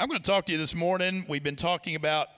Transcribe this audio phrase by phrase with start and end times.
[0.00, 1.26] I'm going to talk to you this morning.
[1.28, 2.28] We've been talking about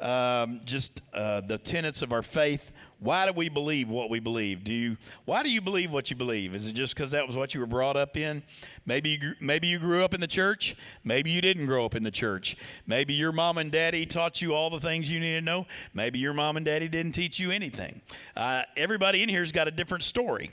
[0.00, 2.72] um, just uh, the tenets of our faith.
[3.00, 4.64] Why do we believe what we believe?
[4.64, 4.98] Do you?
[5.24, 6.54] Why do you believe what you believe?
[6.54, 8.42] Is it just because that was what you were brought up in?
[8.84, 10.76] Maybe you, maybe you grew up in the church.
[11.04, 12.58] Maybe you didn't grow up in the church.
[12.86, 15.66] Maybe your mom and daddy taught you all the things you need to know.
[15.94, 18.02] Maybe your mom and daddy didn't teach you anything.
[18.36, 20.50] Uh, everybody in here's got a different story.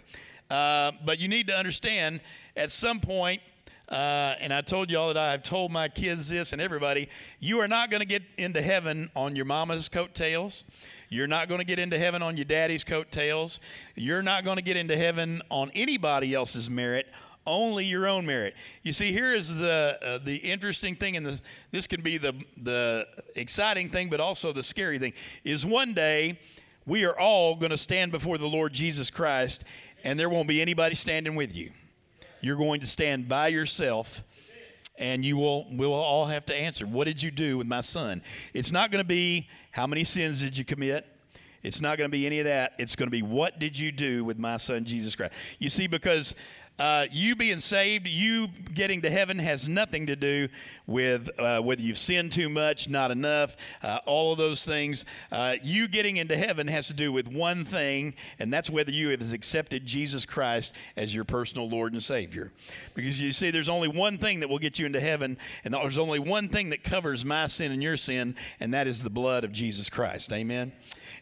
[0.50, 2.22] Uh, but you need to understand
[2.56, 3.42] at some point
[3.90, 7.10] uh, and I told y'all that I've told my kids this and everybody,
[7.40, 10.66] you are not going to get into heaven on your mama's coattails.
[11.10, 13.60] You're not going to get into heaven on your daddy's coattails.
[13.96, 17.08] You're not going to get into heaven on anybody else's merit
[17.46, 18.56] only your own merit.
[18.84, 22.34] You see, here is the uh, the interesting thing, and the, this can be the
[22.62, 25.12] the exciting thing, but also the scary thing.
[25.44, 26.40] Is one day
[26.86, 29.66] we are all going to stand before the Lord Jesus Christ,
[30.04, 31.72] and there won't be anybody standing with you.
[32.44, 34.24] You're going to stand by yourself
[34.98, 37.80] and you will we will all have to answer what did you do with my
[37.80, 38.22] son?
[38.54, 41.08] It's not going to be how many sins did you commit?
[41.64, 42.74] It's not going to be any of that.
[42.78, 45.34] It's going to be what did you do with my son jesus christ?
[45.60, 46.36] You see because
[46.80, 50.48] uh, you being saved, you getting to heaven has nothing to do
[50.88, 55.06] with uh, whether you've sinned too much, not enough, uh, all of those things.
[55.32, 59.10] Uh, you getting into heaven has to do with one thing, and that's whether you
[59.10, 62.52] have accepted Jesus Christ as your personal Lord and Savior.
[62.96, 66.00] Because you see, there's only one thing that will get you into heaven, and there's
[66.00, 69.44] only one thing that covers my sin and your sin, and that is the blood
[69.44, 70.34] of Jesus Christ.
[70.34, 70.72] Amen.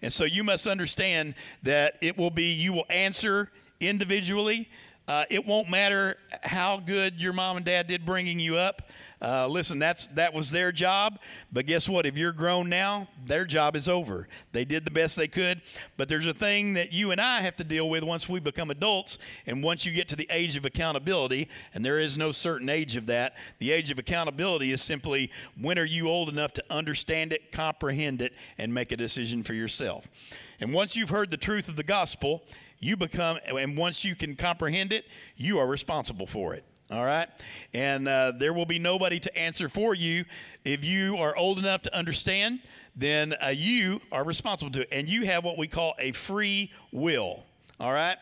[0.01, 4.69] And so you must understand that it will be, you will answer individually
[5.07, 8.83] uh, it won't matter how good your mom and dad did bringing you up.
[9.21, 11.19] Uh, listen, that's that was their job.
[11.51, 12.05] But guess what?
[12.05, 14.27] If you're grown now, their job is over.
[14.51, 15.61] They did the best they could.
[15.97, 18.71] But there's a thing that you and I have to deal with once we become
[18.71, 22.69] adults, and once you get to the age of accountability, and there is no certain
[22.69, 23.35] age of that.
[23.59, 28.21] The age of accountability is simply when are you old enough to understand it, comprehend
[28.21, 30.07] it, and make a decision for yourself.
[30.59, 32.43] And once you've heard the truth of the gospel
[32.81, 35.05] you become, and once you can comprehend it,
[35.37, 36.65] you are responsible for it.
[36.91, 37.29] All right?
[37.73, 40.25] And uh, there will be nobody to answer for you.
[40.65, 42.59] If you are old enough to understand,
[42.95, 44.89] then uh, you are responsible to it.
[44.91, 47.45] And you have what we call a free will.
[47.81, 48.15] All right?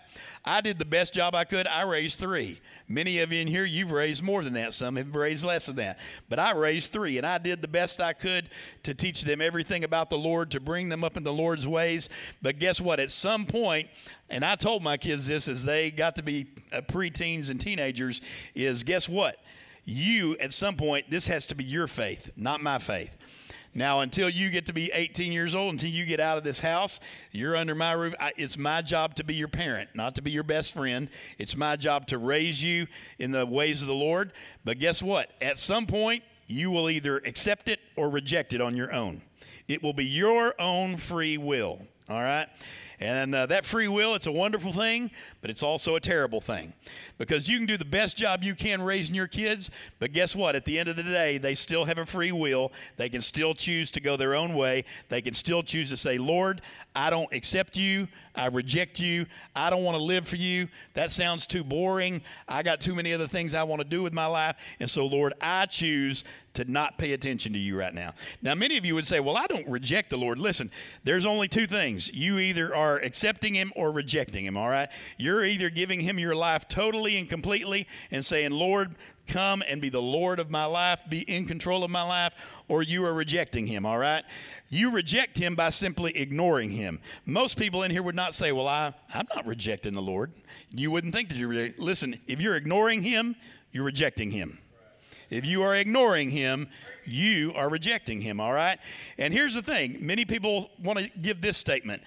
[0.46, 1.68] I did the best job I could.
[1.68, 2.62] I raised three.
[2.88, 4.74] Many of you in here, you've raised more than that.
[4.74, 6.00] Some have raised less than that.
[6.30, 8.52] But I raised three, and I did the best I could
[8.84, 12.08] to teach them everything about the Lord, to bring them up in the Lord's ways.
[12.42, 13.02] But guess what?
[13.02, 13.90] At some point,
[14.30, 18.22] and I told my kids this as they got to be uh, preteens and teenagers,
[18.56, 19.36] is guess what?
[19.84, 23.18] You, at some point, this has to be your faith, not my faith.
[23.74, 26.60] Now, until you get to be 18 years old, until you get out of this
[26.60, 27.00] house,
[27.32, 28.16] you're under my roof.
[28.20, 31.10] I, it's my job to be your parent, not to be your best friend.
[31.38, 32.88] It's my job to raise you
[33.20, 34.34] in the ways of the Lord.
[34.66, 35.32] But guess what?
[35.42, 39.22] At some point, you will either accept it or reject it on your own.
[39.68, 41.80] It will be your own free will.
[42.10, 42.48] All right?
[43.00, 45.10] And uh, that free will, it's a wonderful thing,
[45.42, 46.74] but it's also a terrible thing.
[47.18, 50.56] Because you can do the best job you can raising your kids, but guess what?
[50.56, 52.74] At the end of the day, they still have a free will.
[52.98, 54.84] They can still choose to go their own way.
[55.08, 56.62] They can still choose to say, Lord,
[56.94, 58.08] I don't accept you.
[58.36, 59.26] I reject you.
[59.56, 60.68] I don't want to live for you.
[60.94, 62.22] That sounds too boring.
[62.48, 64.58] I got too many other things I want to do with my life.
[64.82, 68.14] And so, Lord, I choose to not pay attention to you right now.
[68.42, 70.40] Now, many of you would say, Well, I don't reject the Lord.
[70.40, 70.72] Listen,
[71.04, 72.12] there's only two things.
[72.14, 74.90] You either are accepting Him or rejecting Him, all right?
[75.18, 78.96] You're either giving Him your life totally and completely and saying, Lord,
[79.30, 82.34] come and be the Lord of my life, be in control of my life,
[82.68, 84.24] or you are rejecting him, all right?
[84.70, 87.00] You reject him by simply ignoring him.
[87.26, 90.34] Most people in here would not say, Well, I, I'm not rejecting the Lord.
[90.72, 91.86] You wouldn't think that you're rejecting.
[91.86, 93.36] Listen, if you're ignoring him,
[93.72, 94.60] you're rejecting him.
[95.30, 96.68] If you are ignoring him,
[97.06, 98.80] you are rejecting him, all right?
[99.18, 102.02] And here's the thing many people want to give this statement.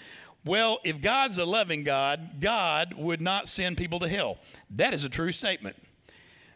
[0.45, 4.39] Well, if God's a loving God, God would not send people to hell.
[4.71, 5.77] That is a true statement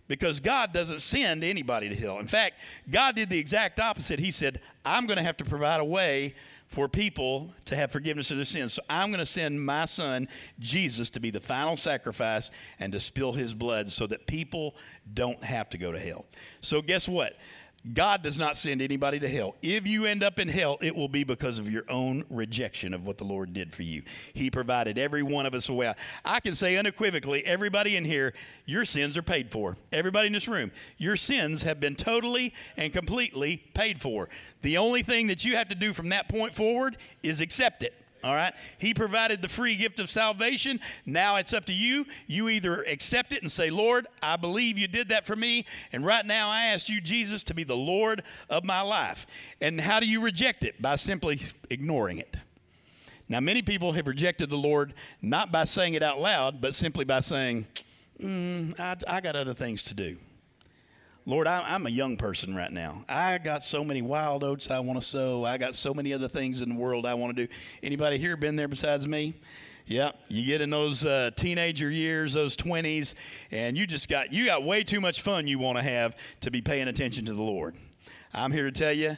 [0.09, 2.19] because God doesn't send anybody to hell.
[2.19, 2.56] In fact,
[2.91, 4.19] God did the exact opposite.
[4.19, 6.34] He said, I'm going to have to provide a way
[6.66, 8.74] for people to have forgiveness of their sins.
[8.74, 10.28] So I'm going to send my son,
[10.59, 14.74] Jesus, to be the final sacrifice and to spill his blood so that people
[15.15, 16.27] don't have to go to hell.
[16.60, 17.36] So, guess what?
[17.92, 19.56] God does not send anybody to hell.
[19.62, 23.06] If you end up in hell, it will be because of your own rejection of
[23.06, 24.03] what the Lord did for you.
[24.34, 25.92] He provided every one of us a way.
[26.24, 28.34] I can say unequivocally, everybody in here,
[28.65, 29.77] your sins are paid for.
[29.92, 34.28] Everybody in this room, your sins have been totally and completely paid for.
[34.62, 37.94] The only thing that you have to do from that point forward is accept it.
[38.27, 38.53] All right?
[38.78, 40.81] He provided the free gift of salvation.
[41.05, 42.07] Now it's up to you.
[42.27, 45.65] You either accept it and say, Lord, I believe you did that for me.
[45.93, 49.28] And right now I ask you, Jesus, to be the Lord of my life.
[49.61, 50.83] And how do you reject it?
[50.83, 51.41] By simply
[51.71, 52.37] ignoring it.
[53.28, 57.05] Now, many people have rejected the Lord not by saying it out loud, but simply
[57.05, 57.69] by saying,
[58.21, 60.17] mm, I, I got other things to do.
[61.28, 63.05] Lord, I, am a young person right now.
[63.09, 65.45] I got so many wild oats I want to sow.
[65.45, 67.53] I got so many other things in the world I want to do.
[67.83, 69.34] Anybody here been there besides me?
[69.87, 73.15] Yeah, you get in those uh, teenager years, those 20s,
[73.51, 76.53] and you just got you got way too much fun you want to have to
[76.53, 77.75] be paying attention to the Lord.
[78.33, 79.17] I'm here to tell you,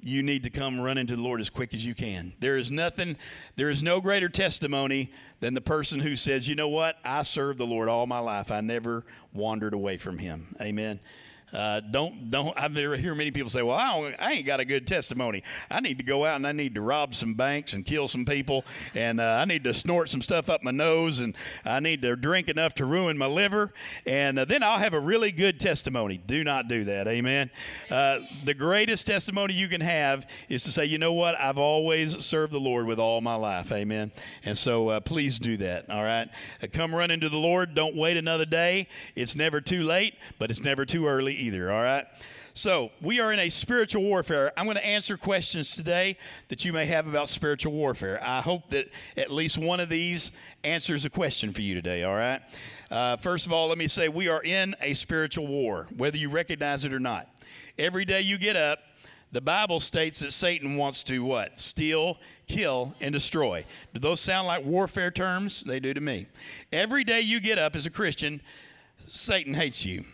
[0.00, 2.32] you need to come running to the Lord as quick as you can.
[2.38, 3.16] There is nothing,
[3.56, 5.10] there is no greater testimony
[5.40, 8.52] than the person who says, you know what, I served the Lord all my life.
[8.52, 10.54] I never wandered away from Him.
[10.60, 11.00] Amen.
[11.52, 12.56] Uh, don't don't.
[12.70, 15.42] Never hear many people say, "Well, I, I, ain't got a good testimony.
[15.70, 18.24] I need to go out and I need to rob some banks and kill some
[18.24, 18.64] people,
[18.94, 22.14] and uh, I need to snort some stuff up my nose, and I need to
[22.14, 23.72] drink enough to ruin my liver,
[24.06, 27.08] and uh, then I'll have a really good testimony." Do not do that.
[27.08, 27.50] Amen.
[27.90, 31.38] Uh, the greatest testimony you can have is to say, "You know what?
[31.40, 34.12] I've always served the Lord with all my life." Amen.
[34.44, 35.90] And so uh, please do that.
[35.90, 36.28] All right.
[36.62, 37.74] Uh, come run into the Lord.
[37.74, 38.86] Don't wait another day.
[39.16, 42.06] It's never too late, but it's never too early either, all right?
[42.52, 44.52] So, we are in a spiritual warfare.
[44.56, 46.16] I'm going to answer questions today
[46.48, 48.20] that you may have about spiritual warfare.
[48.22, 50.32] I hope that at least one of these
[50.64, 52.42] answers a question for you today, all right?
[52.90, 56.28] Uh, first of all, let me say we are in a spiritual war, whether you
[56.28, 57.28] recognize it or not.
[57.78, 58.80] Every day you get up,
[59.32, 61.56] the Bible states that Satan wants to what?
[61.56, 63.64] Steal, kill, and destroy.
[63.94, 65.62] Do those sound like warfare terms?
[65.62, 66.26] They do to me.
[66.72, 68.40] Every day you get up as a Christian,
[69.06, 70.04] Satan hates you.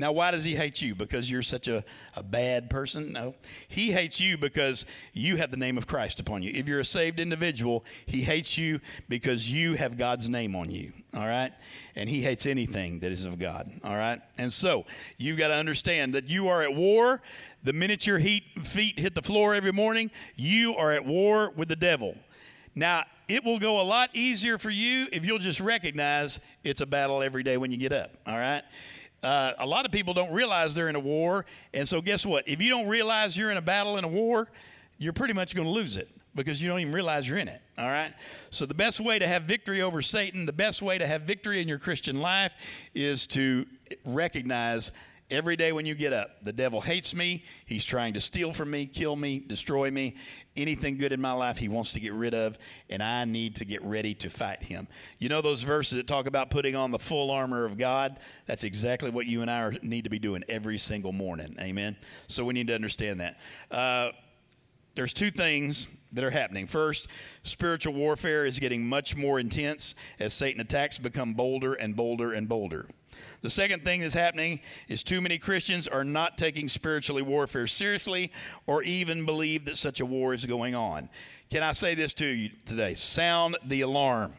[0.00, 0.94] Now, why does he hate you?
[0.94, 1.84] Because you're such a,
[2.16, 3.12] a bad person?
[3.12, 3.34] No.
[3.68, 6.50] He hates you because you have the name of Christ upon you.
[6.54, 8.80] If you're a saved individual, he hates you
[9.10, 10.94] because you have God's name on you.
[11.12, 11.52] All right?
[11.96, 13.70] And he hates anything that is of God.
[13.84, 14.22] All right?
[14.38, 14.86] And so,
[15.18, 17.20] you've got to understand that you are at war.
[17.64, 21.68] The minute your heat, feet hit the floor every morning, you are at war with
[21.68, 22.16] the devil.
[22.74, 26.86] Now, it will go a lot easier for you if you'll just recognize it's a
[26.86, 28.12] battle every day when you get up.
[28.26, 28.62] All right?
[29.22, 31.44] Uh, a lot of people don't realize they're in a war.
[31.74, 32.48] And so, guess what?
[32.48, 34.48] If you don't realize you're in a battle in a war,
[34.98, 37.60] you're pretty much going to lose it because you don't even realize you're in it.
[37.76, 38.14] All right?
[38.50, 41.60] So, the best way to have victory over Satan, the best way to have victory
[41.60, 42.52] in your Christian life
[42.94, 43.66] is to
[44.04, 44.92] recognize
[45.30, 47.44] Every day when you get up, the devil hates me.
[47.64, 50.16] He's trying to steal from me, kill me, destroy me.
[50.56, 53.64] Anything good in my life, he wants to get rid of, and I need to
[53.64, 54.88] get ready to fight him.
[55.18, 58.18] You know those verses that talk about putting on the full armor of God?
[58.46, 61.56] That's exactly what you and I need to be doing every single morning.
[61.60, 61.96] Amen?
[62.26, 63.38] So we need to understand that.
[63.70, 64.10] Uh,
[64.96, 66.66] there's two things that are happening.
[66.66, 67.06] First,
[67.44, 72.48] spiritual warfare is getting much more intense as Satan attacks become bolder and bolder and
[72.48, 72.88] bolder.
[73.42, 78.32] The second thing that's happening is too many Christians are not taking spiritually warfare seriously
[78.66, 81.08] or even believe that such a war is going on.
[81.50, 82.94] Can I say this to you today?
[82.94, 84.32] Sound the alarm.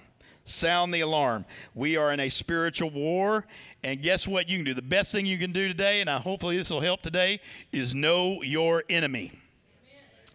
[0.45, 1.45] Sound the alarm.
[1.73, 3.45] We are in a spiritual war,
[3.83, 4.73] and guess what you can do?
[4.73, 7.95] The best thing you can do today, and I, hopefully this will help today, is
[7.95, 9.31] know your enemy.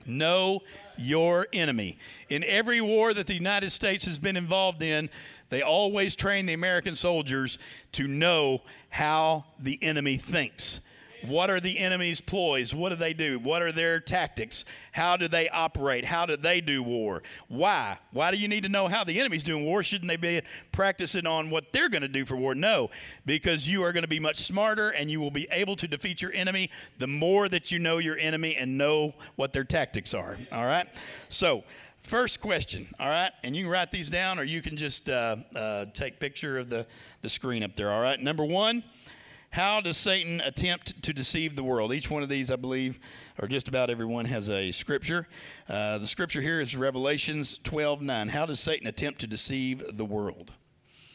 [0.06, 0.60] Know
[0.96, 1.98] your enemy.
[2.28, 5.10] In every war that the United States has been involved in,
[5.48, 7.58] they always train the American soldiers
[7.92, 10.80] to know how the enemy thinks.
[11.24, 12.74] What are the enemy's ploys?
[12.74, 13.38] What do they do?
[13.38, 14.64] What are their tactics?
[14.92, 16.04] How do they operate?
[16.04, 17.22] How do they do war?
[17.48, 17.98] Why?
[18.12, 19.82] Why do you need to know how the enemy's doing war?
[19.82, 20.42] Shouldn't they be
[20.72, 22.54] practicing on what they're going to do for war?
[22.54, 22.90] No,
[23.24, 26.22] because you are going to be much smarter and you will be able to defeat
[26.22, 30.38] your enemy the more that you know your enemy and know what their tactics are.
[30.52, 30.86] All right?
[31.28, 31.64] So,
[32.06, 33.32] First question, all right?
[33.42, 36.70] And you can write these down or you can just uh, uh, take picture of
[36.70, 36.86] the,
[37.20, 38.20] the screen up there, all right?
[38.20, 38.84] Number one,
[39.50, 41.92] how does Satan attempt to deceive the world?
[41.92, 43.00] Each one of these, I believe,
[43.42, 45.26] or just about everyone, has a scripture.
[45.68, 48.28] Uh, the scripture here is Revelations 12 9.
[48.28, 50.52] How does Satan attempt to deceive the world?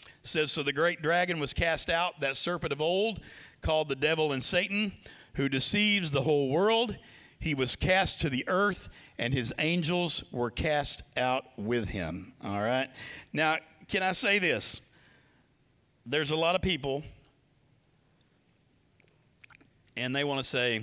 [0.03, 3.21] It says, So the great dragon was cast out, that serpent of old,
[3.61, 4.91] called the devil and Satan,
[5.35, 6.97] who deceives the whole world.
[7.39, 8.89] He was cast to the earth
[9.21, 12.33] and his angels were cast out with him.
[12.43, 12.89] All right.
[13.31, 14.81] Now, can I say this?
[16.07, 17.03] There's a lot of people,
[19.95, 20.81] and they want to say,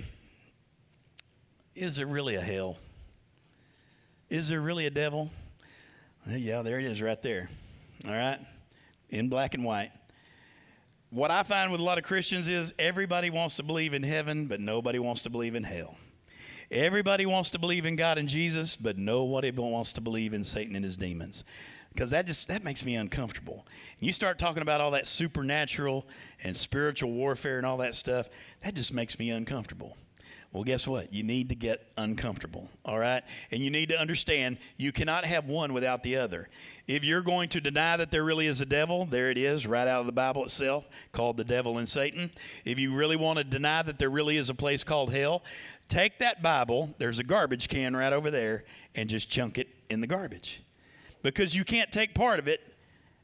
[1.75, 2.79] Is there really a hell?
[4.31, 5.33] Is there really a devil?
[6.29, 7.51] Yeah, there it is right there.
[8.07, 8.39] All right.
[9.11, 9.91] In black and white.
[11.11, 14.47] What I find with a lot of Christians is everybody wants to believe in heaven,
[14.47, 15.97] but nobody wants to believe in hell.
[16.71, 20.77] Everybody wants to believe in God and Jesus, but nobody wants to believe in Satan
[20.77, 21.45] and his demons.
[21.93, 23.67] Because that just that makes me uncomfortable.
[23.99, 26.07] And you start talking about all that supernatural
[26.45, 28.29] and spiritual warfare and all that stuff,
[28.63, 29.97] that just makes me uncomfortable.
[30.53, 31.13] Well, guess what?
[31.13, 33.23] You need to get uncomfortable, all right?
[33.51, 36.49] And you need to understand you cannot have one without the other.
[36.87, 39.87] If you're going to deny that there really is a devil, there it is, right
[39.87, 42.31] out of the Bible itself, called the devil and Satan.
[42.65, 45.45] If you really want to deny that there really is a place called hell,
[45.89, 48.65] take that Bible, there's a garbage can right over there,
[48.95, 50.63] and just chunk it in the garbage.
[51.23, 52.61] Because you can't take part of it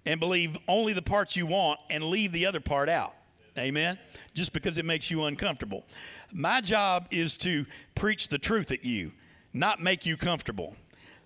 [0.07, 3.15] and believe only the parts you want and leave the other part out.
[3.57, 3.99] Amen?
[4.35, 5.85] Just because it makes you uncomfortable.
[6.33, 9.13] My job is to preach the truth at you,
[9.53, 10.75] not make you comfortable.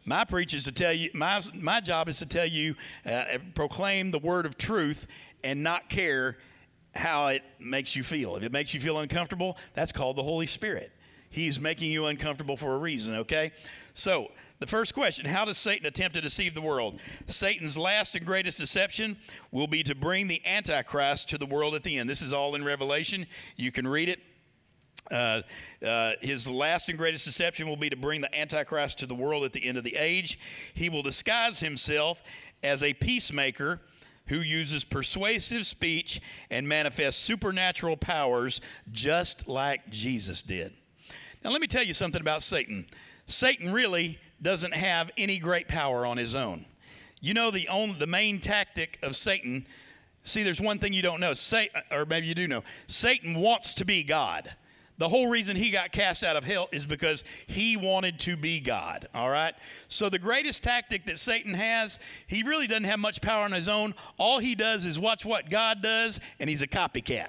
[0.05, 2.75] My preach is to tell you, my, my job is to tell you,
[3.07, 5.07] uh, proclaim the word of truth
[5.43, 6.37] and not care
[6.95, 8.37] how it makes you feel.
[8.37, 10.93] If it makes you feel uncomfortable, that's called the Holy Spirit.
[11.31, 13.53] He's making you uncomfortable for a reason, okay?
[13.93, 14.29] So,
[14.61, 17.01] the first question How does Satan attempt to deceive the world?
[17.27, 19.17] Satan's last and greatest deception
[19.53, 22.09] will be to bring the Antichrist to the world at the end.
[22.09, 23.27] This is all in Revelation.
[23.57, 24.21] You can read it.
[25.11, 25.43] Uh,
[25.87, 29.45] uh, his last and greatest deception will be to bring the Antichrist to the world
[29.45, 30.39] at the end of the age.
[30.75, 32.23] He will disguise himself
[32.63, 33.81] as a peacemaker
[34.27, 36.21] who uses persuasive speech
[36.51, 38.61] and manifests supernatural powers
[38.93, 40.75] just like Jesus did.
[41.45, 42.87] Now, let me tell you something about Satan.
[43.27, 46.65] Satan really doesn't have any great power on his own.
[47.21, 49.67] You know, the, only, the main tactic of Satan,
[50.23, 52.63] see, there's one thing you don't know, Satan, or maybe you do know.
[52.87, 54.53] Satan wants to be God.
[54.99, 58.59] The whole reason he got cast out of hell is because he wanted to be
[58.59, 59.55] God, all right?
[59.87, 63.69] So, the greatest tactic that Satan has, he really doesn't have much power on his
[63.69, 63.95] own.
[64.17, 67.29] All he does is watch what God does, and he's a copycat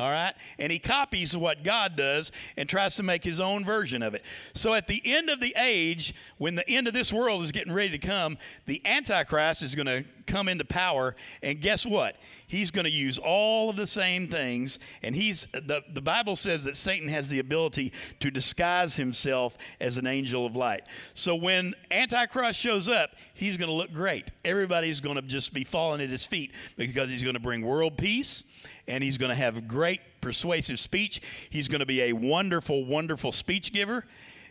[0.00, 0.34] all right?
[0.58, 4.24] And he copies what God does and tries to make his own version of it.
[4.54, 7.72] So at the end of the age, when the end of this world is getting
[7.72, 11.16] ready to come, the Antichrist is going to come into power.
[11.42, 12.16] And guess what?
[12.46, 14.78] He's going to use all of the same things.
[15.02, 19.98] And he's the, the Bible says that Satan has the ability to disguise himself as
[19.98, 20.82] an angel of light.
[21.14, 24.30] So when Antichrist shows up, he's going to look great.
[24.44, 27.96] Everybody's going to just be falling at his feet because he's going to bring world
[27.96, 28.44] peace
[28.88, 31.22] and he's going to have great persuasive speech.
[31.50, 34.04] He's going to be a wonderful, wonderful speech giver.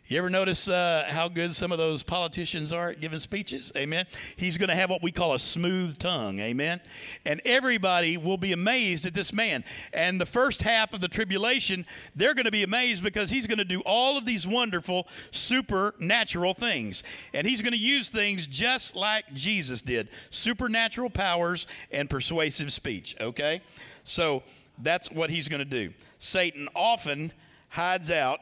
[0.08, 3.72] You ever notice uh, how good some of those politicians are at giving speeches?
[3.76, 4.06] Amen.
[4.38, 6.40] He's going to have what we call a smooth tongue.
[6.40, 6.82] Amen.
[7.26, 9.64] And everybody will be amazed at this man.
[9.94, 13.60] And the first half of the tribulation, they're going to be amazed because he's going
[13.60, 17.04] to do all of these wonderful, supernatural things.
[17.34, 23.16] And he's going to use things just like Jesus did supernatural powers and persuasive speech.
[23.22, 23.62] Okay?
[24.06, 24.44] So
[24.82, 25.94] that's what he's going to do.
[26.18, 27.32] Satan often
[27.70, 28.40] hides out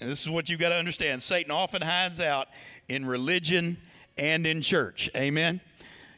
[0.00, 2.48] and this is what you've got to understand Satan often hides out
[2.88, 3.76] in religion
[4.18, 5.10] and in church.
[5.16, 5.60] Amen.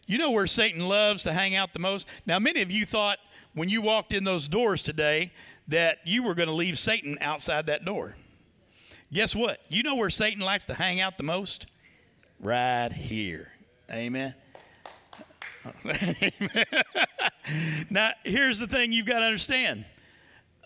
[0.06, 2.06] You know where Satan loves to hang out the most?
[2.26, 3.18] Now, many of you thought
[3.54, 5.33] when you walked in those doors today
[5.68, 8.14] that you were going to leave Satan outside that door.
[9.12, 9.61] Guess what?
[9.68, 11.66] You know where Satan likes to hang out the most?
[12.40, 13.52] Right here.
[13.90, 14.35] Amen.
[17.90, 19.85] now, here's the thing you've got to understand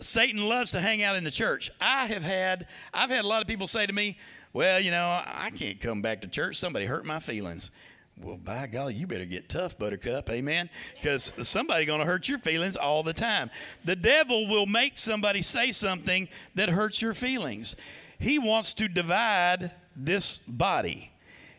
[0.01, 1.71] Satan loves to hang out in the church.
[1.79, 4.17] I have had, I've had a lot of people say to me,
[4.53, 6.57] well, you know, I can't come back to church.
[6.57, 7.71] Somebody hurt my feelings.
[8.21, 10.29] Well, by golly, you better get tough, Buttercup.
[10.29, 10.69] Amen.
[10.95, 13.49] Because somebody's going to hurt your feelings all the time.
[13.85, 17.75] The devil will make somebody say something that hurts your feelings.
[18.19, 21.10] He wants to divide this body.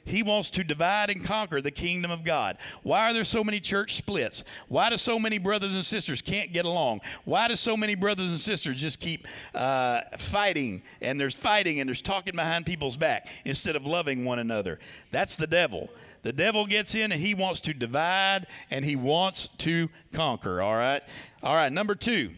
[0.04, 2.58] He wants to divide and conquer the kingdom of God.
[2.82, 4.42] Why are there so many church splits?
[4.68, 7.02] Why do so many brothers and sisters can't get along?
[7.24, 11.88] Why do so many brothers and sisters just keep uh, fighting and there's fighting and
[11.88, 14.80] there's talking behind people's back instead of loving one another?
[15.12, 15.88] That's the devil.
[16.22, 20.60] The devil gets in and he wants to divide and he wants to conquer.
[20.60, 21.02] All right.
[21.42, 21.72] All right.
[21.72, 22.30] Number two,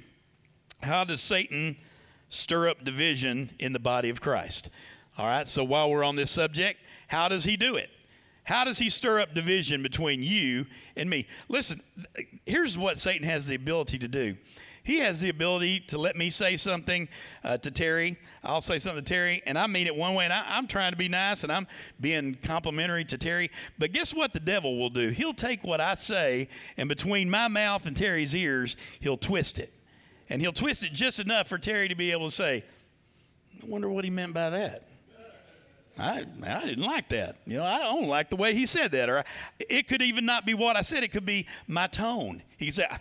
[0.82, 1.76] how does Satan
[2.30, 4.70] stir up division in the body of Christ?
[5.18, 5.46] All right.
[5.46, 6.80] So while we're on this subject,
[7.14, 7.90] how does he do it?
[8.42, 10.66] How does he stir up division between you
[10.96, 11.28] and me?
[11.48, 11.80] Listen,
[12.44, 14.36] here's what Satan has the ability to do.
[14.82, 17.08] He has the ability to let me say something
[17.44, 18.18] uh, to Terry.
[18.42, 20.90] I'll say something to Terry, and I mean it one way, and I, am trying
[20.90, 21.68] to be nice, and I'm
[22.00, 23.48] being complimentary to Terry.
[23.78, 25.10] But guess what the devil will do?
[25.10, 29.72] He'll take what I say, and between my mouth and Terry's ears, he'll twist it.
[30.28, 32.64] And he'll twist it just enough for Terry to be able to say,
[33.62, 34.88] I wonder what he meant by that.
[35.98, 37.36] I, I didn't like that.
[37.46, 39.08] You know, I don't like the way he said that.
[39.08, 39.24] Or I,
[39.60, 41.04] it could even not be what I said.
[41.04, 42.42] It could be my tone.
[42.56, 42.98] He said, ah,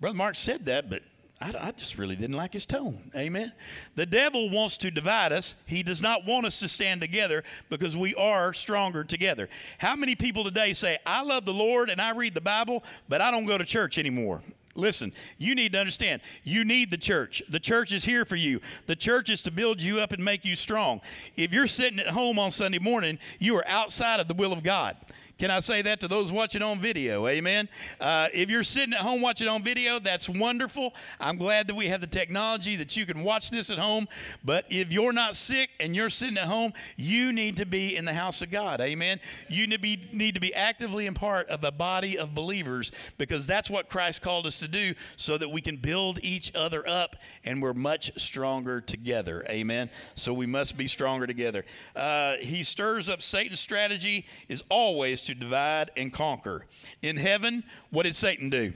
[0.00, 1.02] Brother Mark said that, but
[1.40, 3.10] I, I, just really didn't like his tone.
[3.16, 3.52] Amen.
[3.94, 5.54] The devil wants to divide us.
[5.66, 9.48] He does not want us to stand together because we are stronger together.
[9.78, 13.20] How many people today say, I love the Lord and I read the Bible, but
[13.20, 14.42] I don't go to church anymore?
[14.78, 17.42] Listen, you need to understand, you need the church.
[17.48, 18.60] The church is here for you.
[18.86, 21.00] The church is to build you up and make you strong.
[21.36, 24.62] If you're sitting at home on Sunday morning, you are outside of the will of
[24.62, 24.96] God.
[25.38, 27.28] Can I say that to those watching on video?
[27.28, 27.68] Amen.
[28.00, 30.92] Uh, if you're sitting at home watching on video, that's wonderful.
[31.20, 34.08] I'm glad that we have the technology that you can watch this at home.
[34.44, 38.04] But if you're not sick and you're sitting at home, you need to be in
[38.04, 38.80] the house of God.
[38.80, 39.20] Amen.
[39.48, 42.90] You need to be, need to be actively in part of a body of believers
[43.16, 46.82] because that's what Christ called us to do so that we can build each other
[46.88, 47.14] up
[47.44, 49.46] and we're much stronger together.
[49.48, 49.88] Amen.
[50.16, 51.64] So we must be stronger together.
[51.94, 56.64] Uh, he stirs up Satan's strategy is always to divide and conquer.
[57.02, 58.72] In heaven, what did Satan do?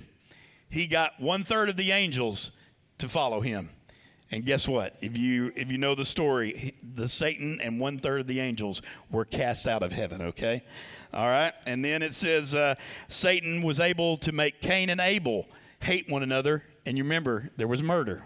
[0.68, 2.52] He got one third of the angels
[2.98, 3.70] to follow him.
[4.30, 4.96] And guess what?
[5.00, 8.80] If you if you know the story, the Satan and one third of the angels
[9.10, 10.22] were cast out of heaven.
[10.22, 10.62] Okay,
[11.12, 11.52] all right.
[11.66, 12.74] And then it says uh,
[13.08, 15.46] Satan was able to make Cain and Abel
[15.80, 16.62] hate one another.
[16.86, 18.24] And you remember there was murder.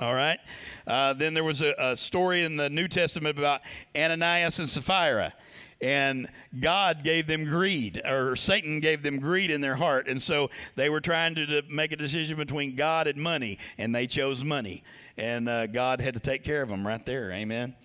[0.00, 0.38] All right.
[0.86, 3.62] Uh, then there was a, a story in the New Testament about
[3.96, 5.34] Ananias and Sapphira
[5.80, 10.08] and God gave them greed, or Satan gave them greed in their heart.
[10.08, 13.94] And so they were trying to, to make a decision between God and money, and
[13.94, 14.82] they chose money.
[15.16, 17.30] And uh, God had to take care of them right there.
[17.30, 17.76] Amen.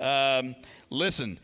[0.00, 0.56] Um,
[0.90, 1.38] listen,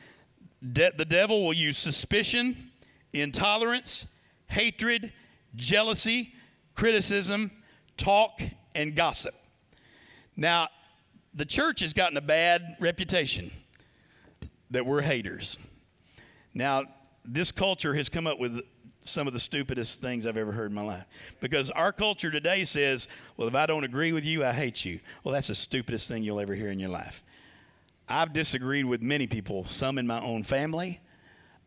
[0.72, 2.70] de- the devil will use suspicion,
[3.12, 4.06] intolerance,
[4.46, 5.12] hatred,
[5.54, 6.34] jealousy,
[6.74, 7.50] criticism,
[7.96, 8.40] talk,
[8.74, 9.34] and gossip.
[10.36, 10.68] Now,
[11.34, 13.50] the church has gotten a bad reputation
[14.70, 15.58] that we're haters.
[16.54, 16.84] Now,
[17.24, 18.60] this culture has come up with
[19.04, 21.04] some of the stupidest things I've ever heard in my life.
[21.40, 25.00] Because our culture today says, well, if I don't agree with you, I hate you.
[25.24, 27.22] Well, that's the stupidest thing you'll ever hear in your life.
[28.08, 31.00] I've disagreed with many people, some in my own family.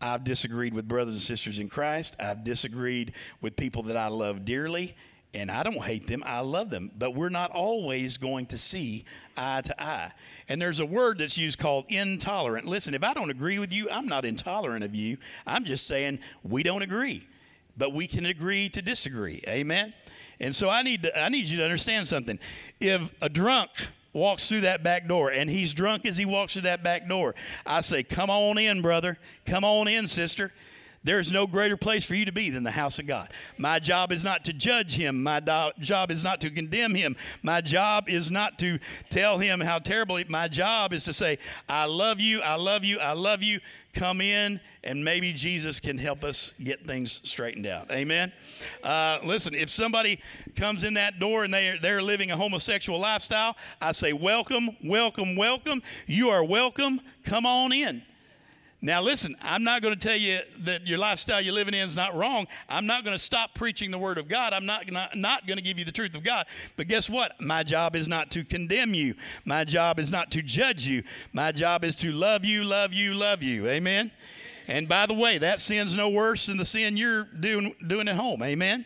[0.01, 2.15] I've disagreed with brothers and sisters in Christ.
[2.19, 4.95] I've disagreed with people that I love dearly
[5.35, 6.89] and I don't hate them, I love them.
[6.97, 9.05] But we're not always going to see
[9.37, 10.11] eye to eye.
[10.47, 12.65] And there's a word that's used called intolerant.
[12.65, 15.17] Listen, if I don't agree with you, I'm not intolerant of you.
[15.45, 17.27] I'm just saying we don't agree.
[17.77, 19.43] But we can agree to disagree.
[19.47, 19.93] Amen.
[20.39, 22.39] And so I need to, I need you to understand something.
[22.79, 23.69] If a drunk
[24.13, 27.35] walks through that back door and he's drunk as he walks through that back door,
[27.65, 29.17] I say, "Come on in, brother.
[29.45, 30.53] Come on in, sister."
[31.05, 33.29] There is no greater place for you to be than the house of God.
[33.59, 35.21] My job is not to judge him.
[35.21, 37.15] My do- job is not to condemn him.
[37.43, 38.79] My job is not to
[39.11, 40.15] tell him how terrible.
[40.15, 41.37] He- my job is to say,
[41.69, 43.59] I love you, I love you, I love you.
[43.93, 47.91] Come in, and maybe Jesus can help us get things straightened out.
[47.91, 48.31] Amen.
[48.83, 50.19] Uh, listen, if somebody
[50.55, 54.75] comes in that door and they are, they're living a homosexual lifestyle, I say, Welcome,
[54.83, 55.83] welcome, welcome.
[56.07, 56.99] You are welcome.
[57.23, 58.01] Come on in.
[58.85, 61.95] Now, listen, I'm not going to tell you that your lifestyle you're living in is
[61.95, 62.45] not wrong.
[62.69, 64.53] I'm not going to stop preaching the Word of God.
[64.53, 66.45] I'm not, not, not going to give you the truth of God.
[66.77, 67.31] But guess what?
[67.41, 71.01] My job is not to condemn you, my job is not to judge you.
[71.33, 73.67] My job is to love you, love you, love you.
[73.67, 74.11] Amen?
[74.67, 78.15] And by the way, that sin's no worse than the sin you're doing, doing at
[78.15, 78.43] home.
[78.43, 78.85] Amen?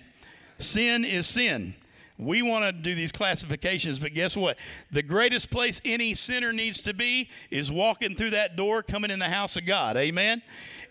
[0.59, 1.75] Sin is sin.
[2.19, 4.57] We want to do these classifications, but guess what?
[4.91, 9.19] The greatest place any sinner needs to be is walking through that door, coming in
[9.19, 9.95] the house of God.
[9.95, 10.41] Amen?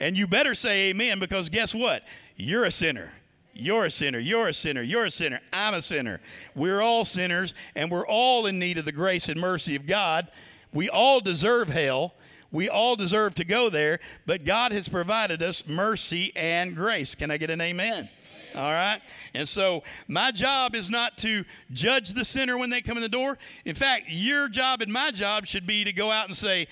[0.00, 2.04] And you better say amen because guess what?
[2.36, 3.12] You're a sinner.
[3.52, 4.18] You're a sinner.
[4.18, 4.80] You're a sinner.
[4.80, 5.40] You're a sinner.
[5.52, 6.20] I'm a sinner.
[6.54, 10.28] We're all sinners, and we're all in need of the grace and mercy of God.
[10.72, 12.14] We all deserve hell.
[12.50, 17.14] We all deserve to go there, but God has provided us mercy and grace.
[17.14, 18.08] Can I get an amen?
[18.54, 19.00] All right?
[19.34, 23.08] And so my job is not to judge the sinner when they come in the
[23.08, 23.38] door.
[23.64, 26.68] In fact, your job and my job should be to go out and say,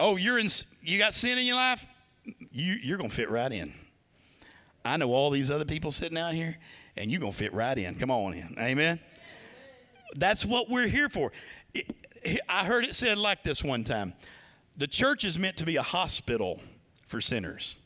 [0.00, 0.48] "Oh, you're in
[0.82, 1.86] you got sin in your life?
[2.50, 3.74] You you're going to fit right in."
[4.84, 6.56] I know all these other people sitting out here
[6.96, 7.94] and you're going to fit right in.
[7.94, 8.56] Come on in.
[8.58, 8.98] Amen.
[10.16, 11.32] That's what we're here for.
[12.48, 14.12] I heard it said like this one time.
[14.76, 16.60] The church is meant to be a hospital
[17.06, 17.76] for sinners.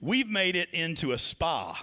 [0.00, 1.82] We've made it into a spa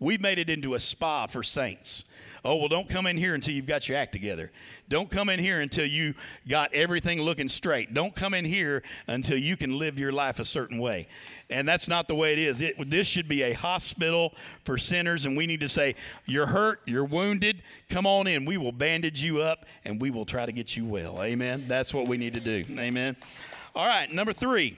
[0.00, 2.04] We've made it into a spa for saints.
[2.44, 4.52] Oh, well, don't come in here until you've got your act together.
[4.88, 6.14] Don't come in here until you
[6.48, 7.94] got everything looking straight.
[7.94, 11.08] Don't come in here until you can live your life a certain way.
[11.50, 12.60] And that's not the way it is.
[12.60, 14.34] It, this should be a hospital
[14.64, 18.44] for sinners, and we need to say, You're hurt, you're wounded, come on in.
[18.44, 21.22] We will bandage you up, and we will try to get you well.
[21.22, 21.64] Amen.
[21.66, 22.64] That's what we need to do.
[22.78, 23.16] Amen.
[23.74, 24.76] All right, number three.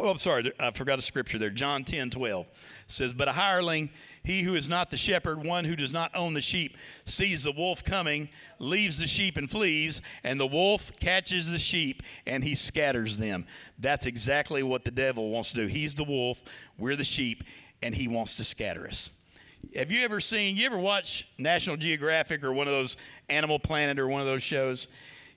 [0.00, 0.52] Oh, I'm sorry.
[0.60, 1.50] I forgot a scripture there.
[1.50, 2.46] John 10 12
[2.86, 3.90] says, But a hireling,
[4.28, 7.52] he who is not the shepherd, one who does not own the sheep, sees the
[7.52, 12.54] wolf coming, leaves the sheep and flees, and the wolf catches the sheep and he
[12.54, 13.46] scatters them.
[13.78, 15.66] That's exactly what the devil wants to do.
[15.66, 16.42] He's the wolf,
[16.76, 17.42] we're the sheep,
[17.82, 19.10] and he wants to scatter us.
[19.74, 22.98] Have you ever seen, you ever watch National Geographic or one of those
[23.30, 24.88] Animal Planet or one of those shows?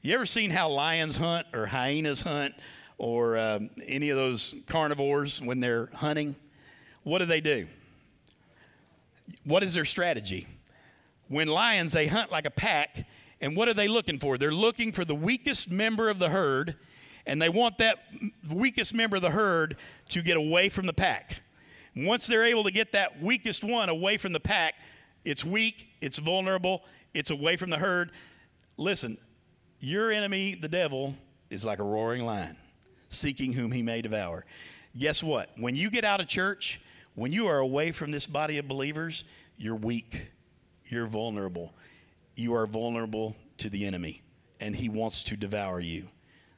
[0.02, 2.56] You ever seen how lions hunt or hyenas hunt
[2.98, 6.36] or um, any of those carnivores when they're hunting?
[7.04, 7.68] What do they do?
[9.44, 10.48] What is their strategy?
[11.28, 13.06] When lions, they hunt like a pack,
[13.40, 14.38] and what are they looking for?
[14.38, 16.76] They're looking for the weakest member of the herd,
[17.26, 18.04] and they want that
[18.52, 19.78] weakest member of the herd
[20.10, 21.42] to get away from the pack.
[21.96, 24.76] Once they're able to get that weakest one away from the pack,
[25.26, 28.12] it's weak, it's vulnerable, it's away from the herd.
[28.78, 29.18] Listen,
[29.80, 31.16] your enemy, the devil,
[31.50, 32.56] is like a roaring lion,
[33.10, 34.46] seeking whom he may devour.
[34.98, 35.50] Guess what?
[35.58, 36.82] When you get out of church,
[37.16, 39.24] when you are away from this body of believers,
[39.58, 40.28] you're weak,
[40.86, 41.74] you're vulnerable.
[42.36, 44.22] You are vulnerable to the enemy,
[44.60, 46.08] and he wants to devour you.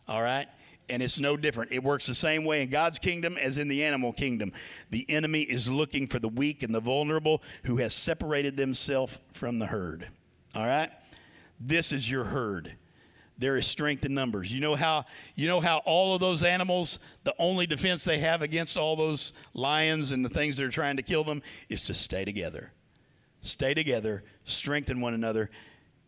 [0.07, 0.47] All right?
[0.89, 1.71] and it's no different.
[1.71, 4.51] It works the same way in God's kingdom as in the animal kingdom.
[4.89, 9.59] The enemy is looking for the weak and the vulnerable who has separated themselves from
[9.59, 10.07] the herd.
[10.55, 10.91] All right?
[11.59, 12.75] This is your herd.
[13.37, 14.53] There is strength in numbers.
[14.53, 18.41] You know how you know how all of those animals, the only defense they have
[18.41, 21.93] against all those lions and the things that are trying to kill them is to
[21.93, 22.71] stay together.
[23.41, 25.49] Stay together, strengthen one another.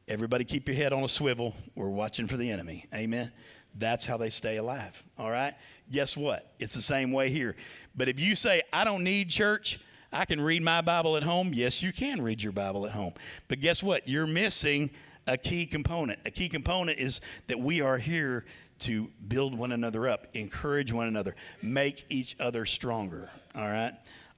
[0.07, 1.55] Everybody keep your head on a swivel.
[1.73, 2.85] We're watching for the enemy.
[2.93, 3.31] Amen.
[3.77, 5.03] That's how they stay alive.
[5.17, 5.53] All right?
[5.91, 6.53] Guess what?
[6.59, 7.55] It's the same way here.
[7.95, 9.79] But if you say, I don't need church,
[10.13, 13.13] I can read my Bible at home, yes, you can read your Bible at home.
[13.49, 14.07] But guess what?
[14.07, 14.91] You're missing
[15.27, 16.19] a key component.
[16.25, 18.45] A key component is that we are here
[18.79, 23.29] to build one another up, encourage one another, make each other stronger.
[23.55, 23.93] All right?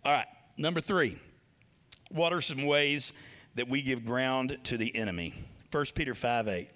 [0.06, 0.28] All right.
[0.58, 1.17] Number three,
[2.12, 3.13] what are some ways
[3.56, 5.34] that we give ground to the enemy?
[5.71, 6.69] 1 Peter 5 8.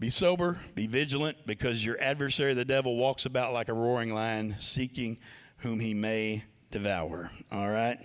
[0.00, 4.54] Be sober, be vigilant, because your adversary, the devil, walks about like a roaring lion,
[4.60, 5.18] seeking
[5.58, 7.30] whom he may devour.
[7.50, 7.98] All right?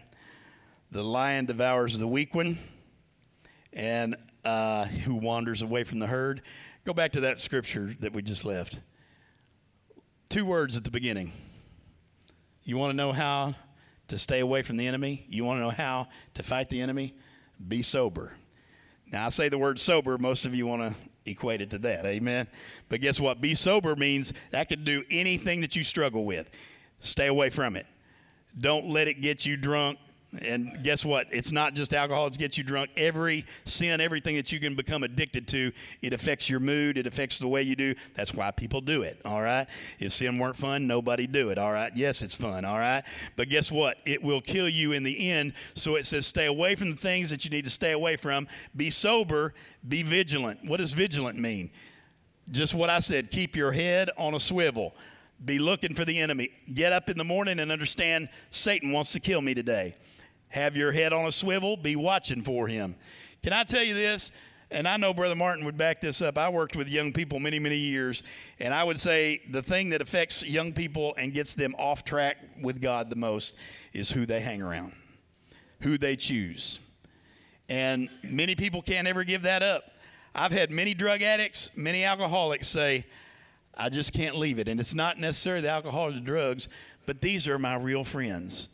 [0.89, 2.57] The lion devours the weak one,
[3.75, 6.41] and uh, who wanders away from the herd.
[6.85, 8.79] Go back to that scripture that we just left.
[10.29, 11.31] Two words at the beginning.
[12.63, 13.55] You want to know how
[14.07, 15.25] to stay away from the enemy?
[15.29, 17.13] You want to know how to fight the enemy?
[17.67, 18.33] Be sober.
[19.11, 20.95] Now, I say the word sober, most of you want to
[21.29, 22.05] equate it to that.
[22.05, 22.47] Amen.
[22.89, 23.41] But guess what?
[23.41, 26.49] Be sober means that could do anything that you struggle with.
[26.99, 27.85] Stay away from it.
[28.59, 29.99] Don't let it get you drunk.
[30.41, 31.27] And guess what?
[31.31, 32.89] It's not just alcohol that gets you drunk.
[32.97, 36.97] Every sin, everything that you can become addicted to, it affects your mood.
[36.97, 37.93] It affects the way you do.
[38.15, 39.21] That's why people do it.
[39.25, 39.67] All right.
[39.99, 41.57] If sin weren't fun, nobody do it.
[41.57, 41.91] All right.
[41.95, 42.65] Yes, it's fun.
[42.65, 43.03] All right.
[43.35, 43.97] But guess what?
[44.05, 45.53] It will kill you in the end.
[45.75, 48.47] So it says, stay away from the things that you need to stay away from.
[48.75, 49.53] Be sober
[49.87, 50.59] be vigilant.
[50.63, 51.71] What does vigilant mean?
[52.51, 54.95] Just what I said keep your head on a swivel.
[55.43, 56.51] Be looking for the enemy.
[56.73, 59.95] Get up in the morning and understand Satan wants to kill me today.
[60.53, 61.75] Have your head on a swivel.
[61.75, 62.95] Be watching for him.
[63.41, 64.31] Can I tell you this?
[64.69, 66.37] And I know Brother Martin would back this up.
[66.37, 68.21] I worked with young people many, many years,
[68.59, 72.37] and I would say the thing that affects young people and gets them off track
[72.61, 73.55] with God the most
[73.93, 74.93] is who they hang around,
[75.81, 76.79] who they choose.
[77.67, 79.85] And many people can't ever give that up.
[80.35, 83.05] I've had many drug addicts, many alcoholics say,
[83.75, 84.67] I just can't leave it.
[84.67, 86.67] And it's not necessarily the alcohol or the drugs,
[87.07, 88.69] but these are my real friends.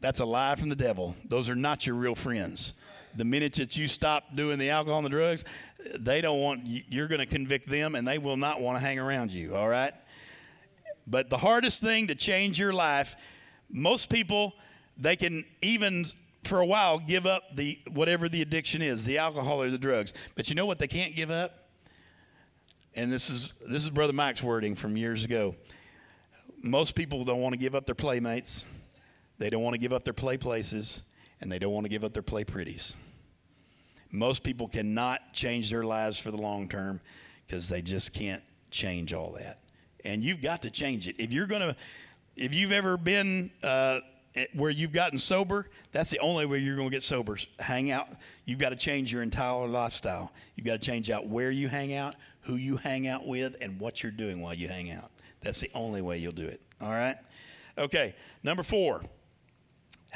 [0.00, 1.16] That's a lie from the devil.
[1.24, 2.74] Those are not your real friends.
[3.16, 5.44] The minute that you stop doing the alcohol and the drugs,
[5.98, 8.98] they don't want, you're going to convict them and they will not want to hang
[8.98, 9.92] around you, all right?
[11.06, 13.16] But the hardest thing to change your life,
[13.70, 14.52] most people,
[14.96, 16.04] they can even
[16.44, 20.12] for a while give up the whatever the addiction is, the alcohol or the drugs.
[20.34, 21.68] But you know what they can't give up?
[22.94, 25.54] And this is this is brother Mike's wording from years ago.
[26.62, 28.66] Most people don't want to give up their playmates.
[29.38, 31.02] They don't want to give up their play places
[31.40, 32.96] and they don't want to give up their play pretties.
[34.10, 37.00] Most people cannot change their lives for the long term
[37.46, 39.60] because they just can't change all that.
[40.04, 41.16] And you've got to change it.
[41.18, 41.76] If you're going to,
[42.36, 44.00] if you've ever been uh,
[44.54, 47.36] where you've gotten sober, that's the only way you're going to get sober.
[47.58, 48.08] Hang out.
[48.44, 50.32] You've got to change your entire lifestyle.
[50.54, 53.78] You've got to change out where you hang out, who you hang out with, and
[53.78, 55.10] what you're doing while you hang out.
[55.42, 56.60] That's the only way you'll do it.
[56.80, 57.16] All right?
[57.76, 59.02] Okay, number four.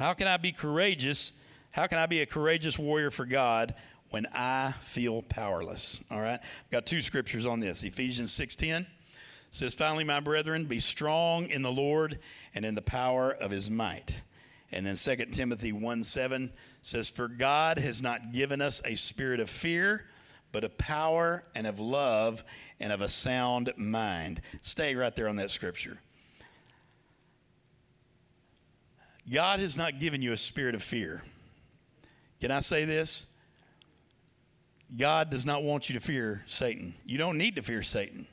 [0.02, 1.30] How can I be courageous?
[1.70, 3.76] How can I be a courageous warrior for God
[4.10, 6.02] when I feel powerless?
[6.10, 6.40] All right?
[6.42, 8.84] I've got two scriptures on this Ephesians 6.10
[9.52, 12.18] says, Finally, my brethren, be strong in the Lord
[12.52, 14.20] and in the power of his might.
[14.72, 19.38] And then 2 Timothy 1 7 says, For God has not given us a spirit
[19.38, 20.06] of fear,
[20.50, 22.42] but of power and of love
[22.80, 24.40] and of a sound mind.
[24.62, 25.98] Stay right there on that scripture.
[29.30, 31.22] God has not given you a spirit of fear.
[32.40, 33.26] Can I say this?
[34.96, 36.94] God does not want you to fear Satan.
[37.06, 38.26] You don't need to fear Satan.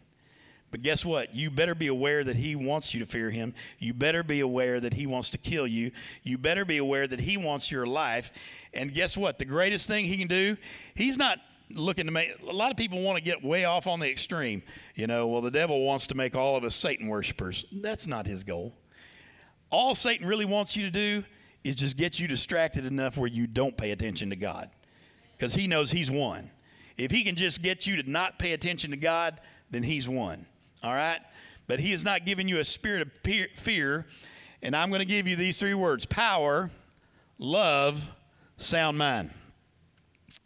[0.72, 1.34] But guess what?
[1.34, 3.54] You better be aware that he wants you to fear him.
[3.80, 5.92] You better be aware that he wants to kill you.
[6.24, 8.32] You better be aware that he wants your life.
[8.74, 9.40] And guess what?
[9.40, 10.58] The greatest thing he can do,
[10.96, 11.40] he's not
[11.72, 14.62] looking to make a lot of people want to get way off on the extreme.
[14.96, 17.66] You know, well the devil wants to make all of us Satan worshipers.
[17.72, 18.74] That's not his goal.
[19.72, 21.24] All Satan really wants you to do
[21.64, 24.70] is just get you distracted enough where you don't pay attention to God.
[25.38, 26.50] Cuz he knows he's won.
[26.98, 29.40] If he can just get you to not pay attention to God,
[29.72, 30.46] then he's won.
[30.84, 31.20] All right?
[31.68, 33.12] But he has not given you a spirit of
[33.56, 34.08] fear.
[34.62, 36.72] And I'm going to give you these three words power,
[37.38, 38.10] love,
[38.58, 39.32] sound mind.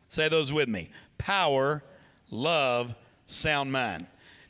[0.09, 1.83] Say those with me power,
[2.29, 2.93] love,
[3.27, 4.05] sound mind.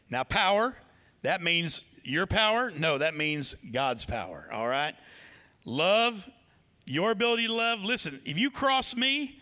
[0.09, 0.75] Now, power,
[1.21, 2.71] that means your power?
[2.71, 4.49] No, that means God's power.
[4.51, 4.95] All right?
[5.65, 6.29] Love,
[6.85, 7.81] your ability to love.
[7.83, 9.39] Listen, if you cross me,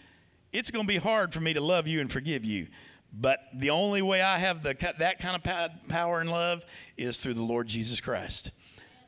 [0.53, 2.67] it's going to be hard for me to love you and forgive you.
[3.13, 6.65] But the only way I have the, that kind of power and love
[6.97, 8.51] is through the Lord Jesus Christ.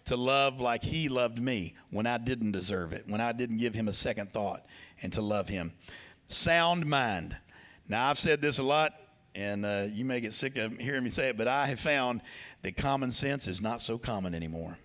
[0.05, 3.73] To love like He loved me when I didn't deserve it, when I didn't give
[3.73, 4.65] Him a second thought,
[5.01, 5.71] and to love Him.
[6.27, 7.37] Sound mind.
[7.87, 8.93] Now, I've said this a lot,
[9.35, 12.21] and uh, you may get sick of hearing me say it, but I have found
[12.61, 14.77] that common sense is not so common anymore.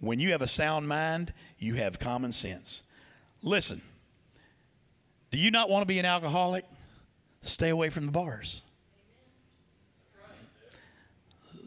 [0.00, 2.82] When you have a sound mind, you have common sense.
[3.42, 3.80] Listen,
[5.30, 6.64] do you not want to be an alcoholic?
[7.42, 8.62] Stay away from the bars.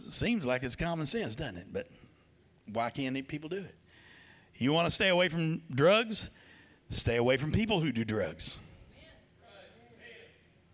[0.10, 1.68] Seems like it's common sense, doesn't it?
[1.72, 1.88] But
[2.74, 3.76] why can't people do it?
[4.56, 6.30] You want to stay away from drugs?
[6.90, 8.60] Stay away from people who do drugs.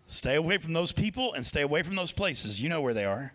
[0.06, 2.60] Stay away from those people and stay away from those places.
[2.60, 3.32] You know where they are.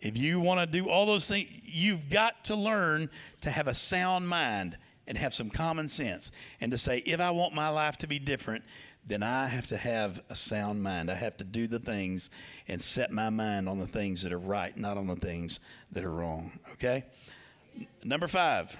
[0.00, 3.74] If you want to do all those things, you've got to learn to have a
[3.74, 7.96] sound mind and have some common sense and to say, if I want my life
[7.98, 8.62] to be different,
[9.06, 11.10] then I have to have a sound mind.
[11.10, 12.30] I have to do the things
[12.68, 15.60] and set my mind on the things that are right, not on the things
[15.92, 16.52] that are wrong.
[16.74, 17.04] Okay?
[18.04, 18.76] Number five,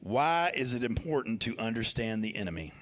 [0.00, 2.72] why is it important to understand the enemy?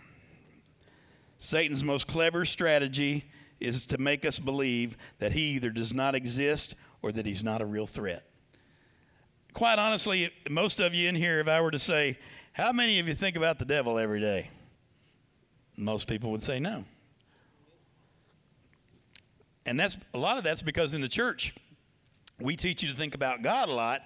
[1.45, 3.25] Satan's most clever strategy
[3.61, 7.61] is to make us believe that he either does not exist or that he's not
[7.61, 8.25] a real threat.
[9.53, 12.19] Quite honestly, most of you in here, if I were to say,
[12.53, 14.51] How many of you think about the devil every day?
[15.77, 16.85] Most people would say no.
[19.67, 21.55] And that's a lot of that's because in the church,
[22.41, 24.03] we teach you to think about God a lot,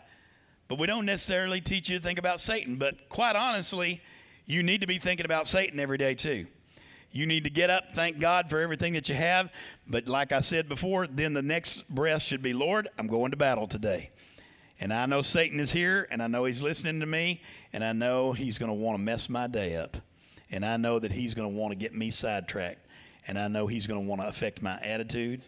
[0.67, 2.77] but we don't necessarily teach you to think about Satan.
[2.77, 4.03] But quite honestly,
[4.45, 6.47] you need to be thinking about Satan every day too.
[7.11, 9.51] You need to get up, thank God for everything that you have.
[9.87, 13.37] But like I said before, then the next breath should be, Lord, I'm going to
[13.37, 14.11] battle today.
[14.81, 17.43] And I know Satan is here, and I know he's listening to me,
[17.73, 19.97] and I know he's going to want to mess my day up
[20.51, 22.87] and I know that he's going to want to get me sidetracked,
[23.27, 25.43] and I know he's going to want to affect my attitude.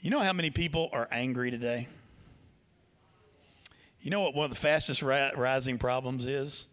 [0.00, 1.88] You know how many people are angry today?
[4.00, 6.68] You know what one of the fastest ri- rising problems is?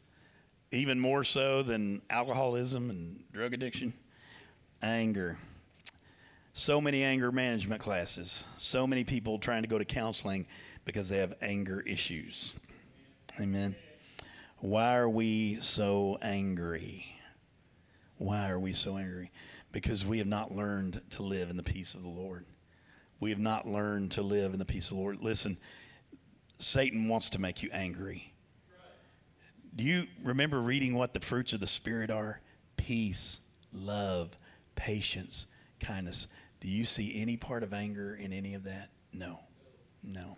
[0.71, 3.93] Even more so than alcoholism and drug addiction?
[4.81, 5.37] Anger.
[6.53, 8.45] So many anger management classes.
[8.57, 10.47] So many people trying to go to counseling
[10.85, 12.55] because they have anger issues.
[13.39, 13.75] Amen.
[14.59, 17.05] Why are we so angry?
[18.17, 19.31] Why are we so angry?
[19.71, 22.45] Because we have not learned to live in the peace of the Lord.
[23.19, 25.21] We have not learned to live in the peace of the Lord.
[25.21, 25.57] Listen,
[26.57, 28.33] Satan wants to make you angry.
[29.75, 32.39] Do you remember reading what the fruits of the Spirit are?
[32.77, 33.41] Peace,
[33.73, 34.37] love,
[34.75, 35.47] patience,
[35.79, 36.27] kindness.
[36.61, 38.89] Do you see any part of anger in any of that?
[39.11, 39.39] No.
[40.01, 40.37] No.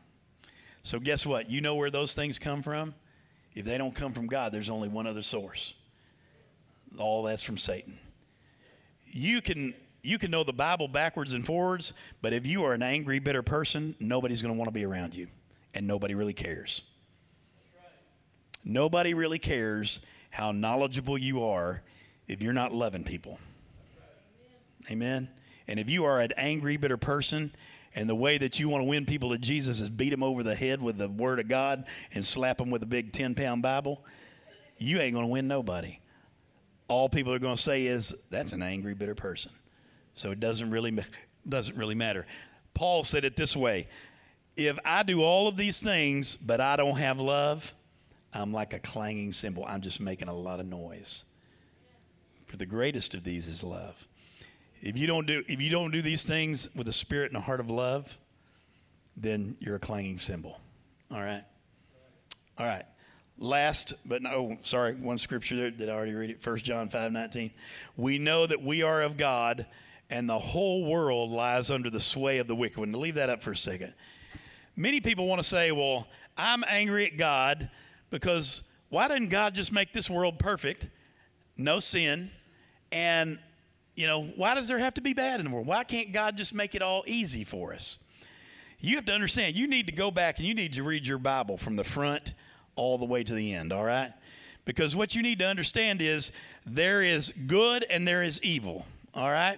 [0.83, 1.49] So, guess what?
[1.49, 2.95] You know where those things come from?
[3.53, 5.73] If they don't come from God, there's only one other source
[6.97, 7.97] all that's from Satan.
[9.05, 9.73] You can
[10.03, 13.41] you can know the Bible backwards and forwards, but if you are an angry, bitter
[13.41, 15.27] person, nobody's going to want to be around you,
[15.73, 16.83] and nobody really cares.
[18.67, 19.99] Nobody really cares
[20.29, 21.81] how knowledgeable you are
[22.27, 23.39] if you're not loving people.
[24.91, 25.29] Amen.
[25.67, 27.53] And if you are an angry, bitter person,
[27.95, 30.43] and the way that you want to win people to Jesus is beat them over
[30.43, 33.61] the head with the Word of God and slap them with a big 10 pound
[33.61, 34.05] Bible,
[34.77, 35.99] you ain't going to win nobody
[36.87, 39.51] all people are going to say is that's an angry, bitter person.
[40.15, 40.97] So it doesn't really
[41.47, 42.25] doesn't really matter.
[42.73, 43.87] Paul said it this way
[44.55, 47.73] If I do all of these things, but I don't have love,
[48.33, 49.65] I'm like a clanging cymbal.
[49.67, 51.23] I'm just making a lot of noise.
[52.47, 54.07] For the greatest of these is love.
[54.81, 57.41] If you don't do if you don't do these things with a spirit and a
[57.41, 58.17] heart of love,
[59.15, 60.59] then you're a clanging cymbal.
[61.11, 61.43] All right.
[62.57, 62.85] All right.
[63.39, 65.71] Last, but no, sorry, one scripture there.
[65.71, 66.45] Did I already read it?
[66.45, 67.51] 1 John 5 19.
[67.95, 69.65] We know that we are of God,
[70.09, 72.91] and the whole world lies under the sway of the wicked one.
[72.93, 73.93] Leave that up for a second.
[74.75, 77.69] Many people want to say, well, I'm angry at God
[78.09, 80.87] because why didn't God just make this world perfect,
[81.57, 82.31] no sin,
[82.91, 83.39] and
[83.95, 85.65] you know, why does there have to be bad in the world?
[85.65, 87.97] Why can't God just make it all easy for us?
[88.79, 91.17] You have to understand, you need to go back and you need to read your
[91.17, 92.35] Bible from the front
[92.75, 94.13] all the way to the end, all right?
[94.65, 96.31] Because what you need to understand is
[96.65, 99.57] there is good and there is evil, all right?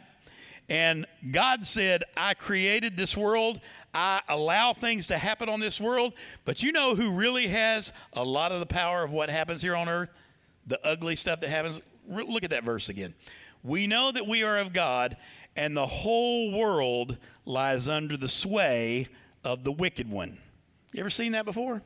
[0.69, 3.59] And God said, I created this world.
[3.93, 6.13] I allow things to happen on this world.
[6.45, 9.75] But you know who really has a lot of the power of what happens here
[9.75, 10.09] on earth?
[10.67, 11.81] The ugly stuff that happens.
[12.07, 13.15] Look at that verse again.
[13.63, 15.17] We know that we are of God,
[15.55, 19.07] and the whole world lies under the sway
[19.43, 20.37] of the wicked one.
[20.93, 21.81] You ever seen that before?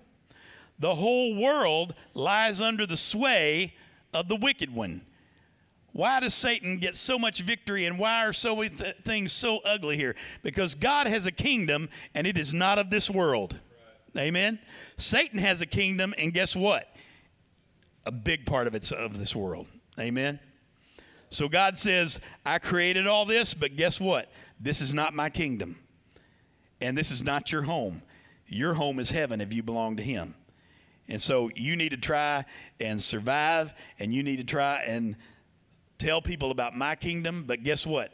[0.80, 3.74] The whole world lies under the sway
[4.14, 5.02] of the wicked one.
[5.94, 9.60] Why does Satan get so much victory and why are so many th- things so
[9.64, 10.16] ugly here?
[10.42, 13.60] Because God has a kingdom and it is not of this world.
[14.18, 14.60] Amen.
[14.98, 16.94] Satan has a kingdom and guess what?
[18.06, 19.68] A big part of it's of this world.
[20.00, 20.40] Amen.
[21.30, 24.32] So God says, I created all this, but guess what?
[24.60, 25.80] This is not my kingdom.
[26.82, 28.02] And this is not your home.
[28.48, 30.36] Your home is heaven if you belong to him.
[31.08, 32.46] And so you need to try
[32.80, 35.16] and survive, and you need to try and
[36.04, 37.46] tell people about my kingdom.
[37.48, 38.14] But guess what?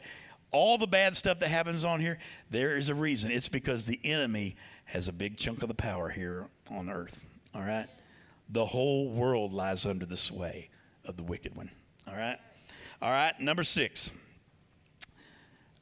[0.52, 2.18] All the bad stuff that happens on here,
[2.50, 3.30] there is a reason.
[3.30, 7.24] It's because the enemy has a big chunk of the power here on earth.
[7.54, 7.86] All right?
[8.48, 10.70] The whole world lies under the sway
[11.04, 11.70] of the wicked one.
[12.08, 12.38] All right?
[13.00, 14.12] All right, number six.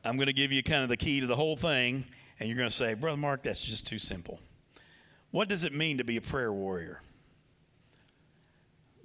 [0.04, 2.04] I'm going to give you kind of the key to the whole thing,
[2.38, 4.38] and you're going to say, Brother Mark, that's just too simple.
[5.30, 7.00] What does it mean to be a prayer warrior?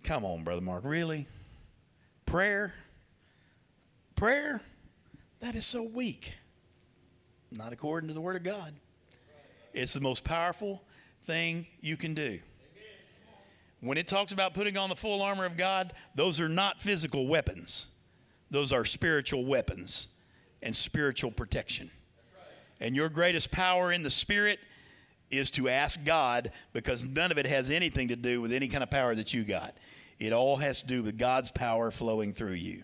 [0.04, 1.28] Come on, Brother Mark, really?
[2.26, 2.74] Prayer?
[4.24, 4.62] Prayer?
[5.42, 6.32] That is so weak.
[7.52, 8.74] Not according to the Word of God.
[9.74, 10.82] It's the most powerful
[11.24, 12.40] thing you can do.
[13.82, 17.28] When it talks about putting on the full armor of God, those are not physical
[17.28, 17.88] weapons,
[18.50, 20.08] those are spiritual weapons
[20.62, 21.92] and spiritual protection.
[22.80, 24.60] And your greatest power in the Spirit
[25.32, 28.84] is to ask God because none of it has anything to do with any kind
[28.84, 29.76] of power that you got.
[30.18, 32.84] It all has to do with God's power flowing through you.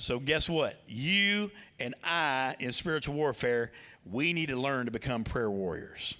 [0.00, 0.80] So, guess what?
[0.88, 3.70] You and I in spiritual warfare,
[4.10, 6.16] we need to learn to become prayer warriors.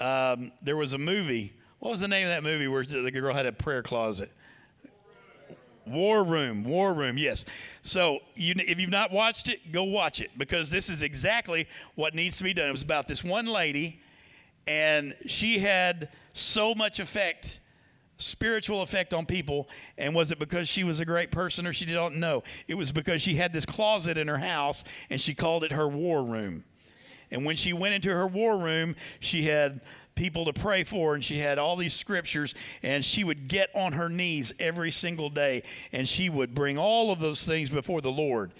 [0.00, 1.52] Um, there was a movie.
[1.78, 4.32] What was the name of that movie where the girl had a prayer closet?
[5.86, 7.44] War Room, War Room, yes.
[7.82, 12.12] So, you, if you've not watched it, go watch it because this is exactly what
[12.12, 12.66] needs to be done.
[12.66, 14.00] It was about this one lady,
[14.66, 17.60] and she had so much effect,
[18.18, 19.68] spiritual effect on people.
[19.96, 22.42] And was it because she was a great person or she didn't know?
[22.66, 25.88] It was because she had this closet in her house and she called it her
[25.88, 26.64] war room.
[27.30, 29.80] And when she went into her war room, she had
[30.14, 33.92] people to pray for, and she had all these scriptures, and she would get on
[33.92, 38.10] her knees every single day, and she would bring all of those things before the
[38.10, 38.52] Lord.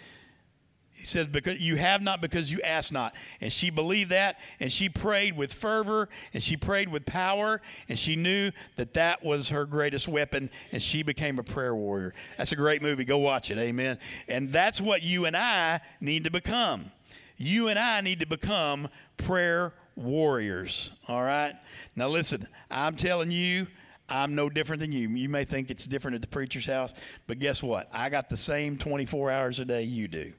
[0.98, 3.14] He says, because you have not because you ask not.
[3.40, 7.96] And she believed that, and she prayed with fervor, and she prayed with power, and
[7.96, 12.14] she knew that that was her greatest weapon, and she became a prayer warrior.
[12.36, 13.04] That's a great movie.
[13.04, 13.58] Go watch it.
[13.58, 13.98] Amen.
[14.26, 16.90] And that's what you and I need to become.
[17.36, 20.90] You and I need to become prayer warriors.
[21.06, 21.54] All right?
[21.94, 23.68] Now, listen, I'm telling you,
[24.08, 25.08] I'm no different than you.
[25.10, 26.94] You may think it's different at the preacher's house,
[27.28, 27.88] but guess what?
[27.92, 30.32] I got the same 24 hours a day you do,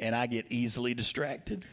[0.00, 1.64] and I get easily distracted.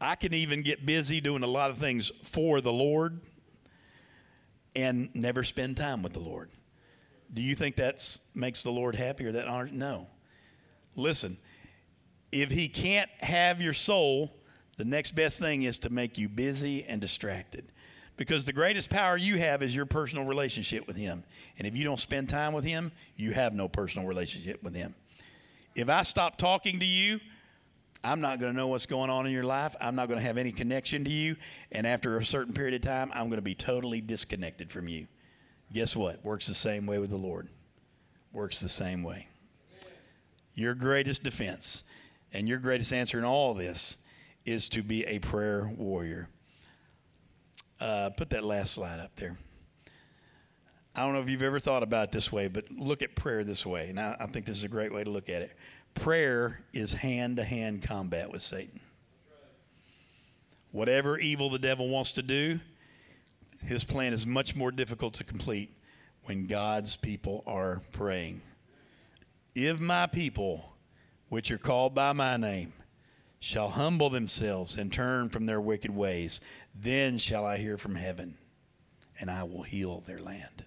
[0.00, 3.20] I can even get busy doing a lot of things for the Lord
[4.74, 6.50] and never spend time with the Lord.
[7.32, 9.72] Do you think that makes the Lord happy or that honors?
[9.72, 10.06] No.
[10.96, 11.36] Listen,
[12.32, 14.36] if He can't have your soul,
[14.76, 17.70] the next best thing is to make you busy and distracted.
[18.16, 21.24] Because the greatest power you have is your personal relationship with Him.
[21.58, 24.94] And if you don't spend time with Him, you have no personal relationship with Him.
[25.74, 27.20] If I stop talking to you,
[28.02, 29.76] I'm not going to know what's going on in your life.
[29.80, 31.36] I'm not going to have any connection to you.
[31.70, 35.06] And after a certain period of time, I'm going to be totally disconnected from you.
[35.72, 36.24] Guess what?
[36.24, 37.48] Works the same way with the Lord.
[38.32, 39.28] Works the same way.
[40.54, 41.84] Your greatest defense
[42.32, 43.98] and your greatest answer in all this
[44.44, 46.28] is to be a prayer warrior.
[47.80, 49.36] Uh, put that last slide up there.
[50.94, 53.44] I don't know if you've ever thought about it this way, but look at prayer
[53.44, 53.90] this way.
[53.90, 55.52] And I, I think this is a great way to look at it.
[55.94, 58.80] Prayer is hand to hand combat with Satan.
[60.72, 62.60] Whatever evil the devil wants to do,
[63.64, 65.74] his plan is much more difficult to complete
[66.24, 68.40] when God's people are praying.
[69.54, 70.72] If my people,
[71.28, 72.72] which are called by my name,
[73.40, 76.40] shall humble themselves and turn from their wicked ways,
[76.74, 78.36] then shall I hear from heaven,
[79.18, 80.64] and I will heal their land.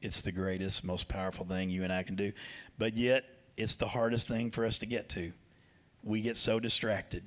[0.00, 2.32] It's the greatest, most powerful thing you and I can do.
[2.78, 3.24] But yet,
[3.56, 5.32] it's the hardest thing for us to get to.
[6.04, 7.24] We get so distracted.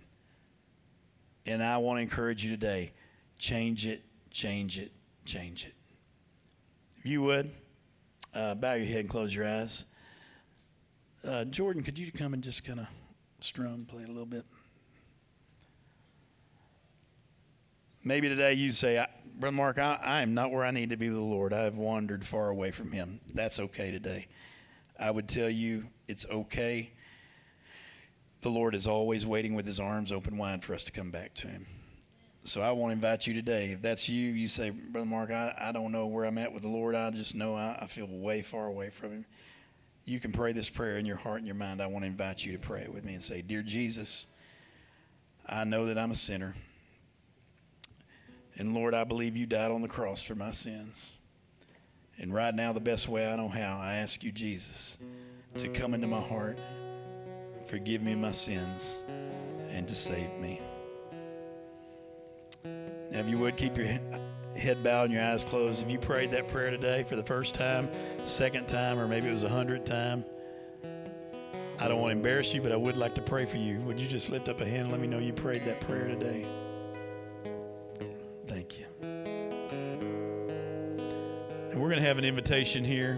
[1.45, 2.93] And I want to encourage you today
[3.37, 4.91] change it, change it,
[5.25, 5.73] change it.
[6.97, 7.51] If you would,
[8.33, 9.85] uh, bow your head and close your eyes.
[11.27, 12.87] Uh, Jordan, could you come and just kind of
[13.39, 14.45] strum, play a little bit?
[18.03, 19.05] Maybe today you say,
[19.41, 21.51] Brother Mark, I, I am not where I need to be with the Lord.
[21.51, 23.19] I have wandered far away from Him.
[23.33, 24.27] That's okay today.
[24.99, 26.91] I would tell you it's okay.
[28.41, 31.33] The Lord is always waiting with His arms open wide for us to come back
[31.33, 31.65] to Him.
[32.43, 33.71] So I want to invite you today.
[33.71, 36.61] If that's you, you say, Brother Mark, I, I don't know where I'm at with
[36.61, 36.93] the Lord.
[36.93, 39.25] I just know I, I feel way far away from Him.
[40.05, 41.81] You can pray this prayer in your heart and your mind.
[41.81, 44.27] I want to invite you to pray it with me and say, Dear Jesus,
[45.49, 46.53] I know that I'm a sinner.
[48.61, 51.17] And Lord, I believe you died on the cross for my sins.
[52.19, 54.99] And right now, the best way I know how, I ask you, Jesus,
[55.57, 56.59] to come into my heart,
[57.65, 59.03] forgive me my sins,
[59.71, 60.61] and to save me.
[62.63, 63.87] Now, if you would, keep your
[64.55, 65.81] head bowed and your eyes closed.
[65.81, 67.89] If you prayed that prayer today for the first time,
[68.25, 70.23] second time, or maybe it was a hundredth time,
[71.79, 73.79] I don't want to embarrass you, but I would like to pray for you.
[73.79, 76.07] Would you just lift up a hand and let me know you prayed that prayer
[76.07, 76.45] today?
[81.81, 83.17] We're going to have an invitation here,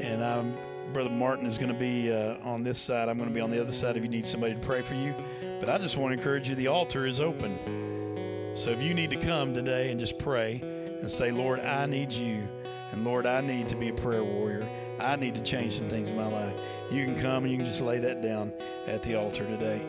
[0.00, 0.54] and I'm,
[0.94, 3.10] Brother Martin is going to be uh, on this side.
[3.10, 4.94] I'm going to be on the other side if you need somebody to pray for
[4.94, 5.14] you.
[5.60, 8.52] But I just want to encourage you the altar is open.
[8.54, 12.10] So if you need to come today and just pray and say, Lord, I need
[12.10, 12.48] you.
[12.92, 14.66] And Lord, I need to be a prayer warrior.
[14.98, 16.58] I need to change some things in my life.
[16.90, 18.50] You can come and you can just lay that down
[18.86, 19.84] at the altar today.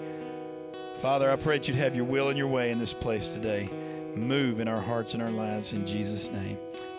[0.97, 3.69] Father, I pray that you'd have your will and your way in this place today.
[4.15, 6.57] Move in our hearts and our lives in Jesus' name.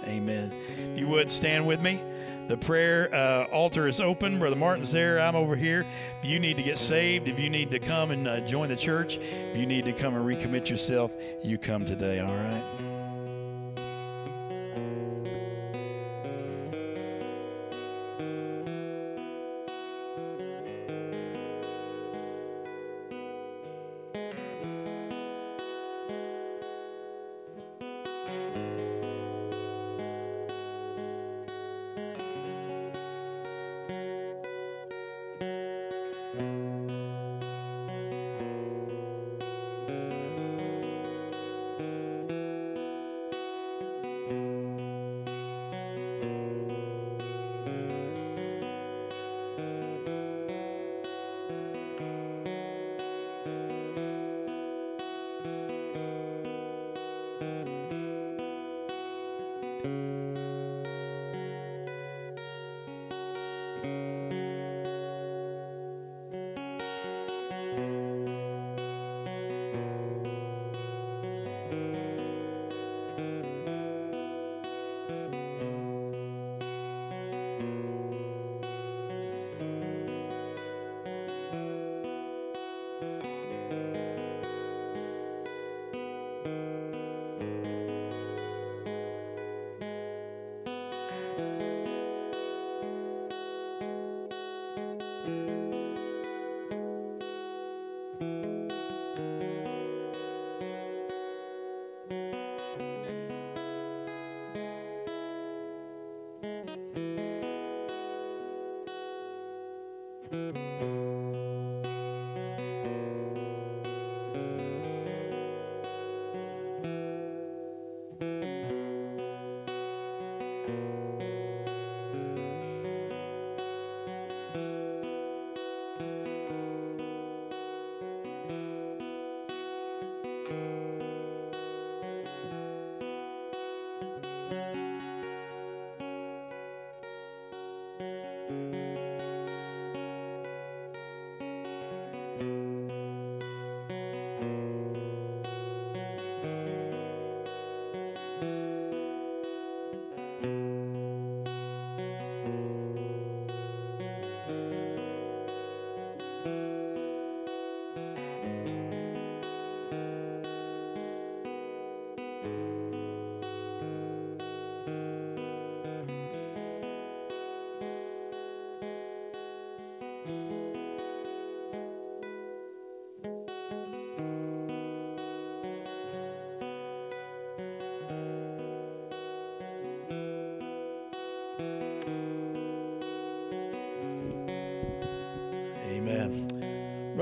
[0.08, 0.52] Amen.
[0.78, 2.02] If you would stand with me.
[2.48, 4.38] The prayer uh, altar is open.
[4.38, 5.20] Brother Martin's there.
[5.20, 5.84] I'm over here.
[6.22, 8.76] If you need to get saved, if you need to come and uh, join the
[8.76, 12.87] church, if you need to come and recommit yourself, you come today, all right?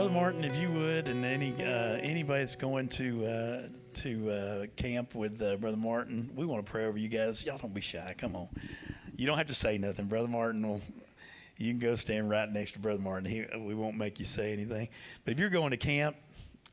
[0.07, 3.63] Brother Martin, if you would, and any uh, anybody that's going to uh,
[3.95, 7.45] to uh, camp with uh, Brother Martin, we want to pray over you guys.
[7.45, 8.15] Y'all don't be shy.
[8.17, 8.49] Come on.
[9.17, 10.07] You don't have to say nothing.
[10.07, 10.81] Brother Martin will.
[11.57, 13.29] You can go stand right next to Brother Martin.
[13.29, 14.89] He, we won't make you say anything.
[15.25, 16.15] But if you're going to camp,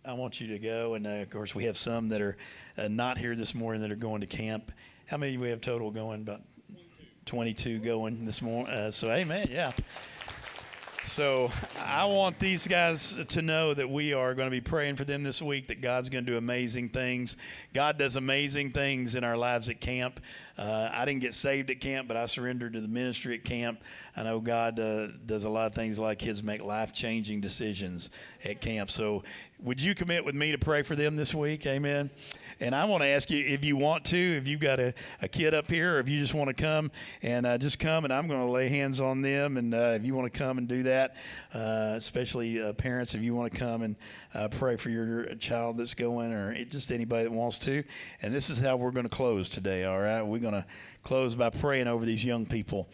[0.06, 0.94] I want you to go.
[0.94, 2.38] And uh, of course, we have some that are
[2.78, 4.72] uh, not here this morning that are going to camp.
[5.08, 6.22] How many do we have total going?
[6.22, 6.42] About
[7.26, 8.92] 22 going this morning.
[8.92, 9.48] So, amen.
[9.50, 9.72] Yeah.
[11.06, 11.52] So
[11.94, 15.22] I want these guys to know that we are going to be praying for them
[15.22, 17.38] this week, that God's going to do amazing things.
[17.72, 20.20] God does amazing things in our lives at camp.
[20.58, 23.84] Uh, I didn't get saved at camp, but I surrendered to the ministry at camp.
[24.18, 28.10] I know God uh, does a lot of things like kids make life changing decisions
[28.44, 28.90] at camp.
[28.90, 29.22] So
[29.64, 31.66] would you commit with me to pray for them this week?
[31.66, 32.10] Amen.
[32.60, 35.30] And I want to ask you if you want to, if you've got a, a
[35.30, 36.92] kid up here, or if you just want to come
[37.22, 39.56] and uh, just come, and I'm going to lay hands on them.
[39.56, 41.16] And uh, if you want to come and do that,
[41.54, 43.96] uh, especially uh, parents, if you want to come and
[44.34, 47.86] uh, pray for your child that's going, or just anybody that wants to.
[48.22, 50.22] And this is how we're going to close today, all right?
[50.22, 50.66] We're going to
[51.04, 52.90] close by praying over these young people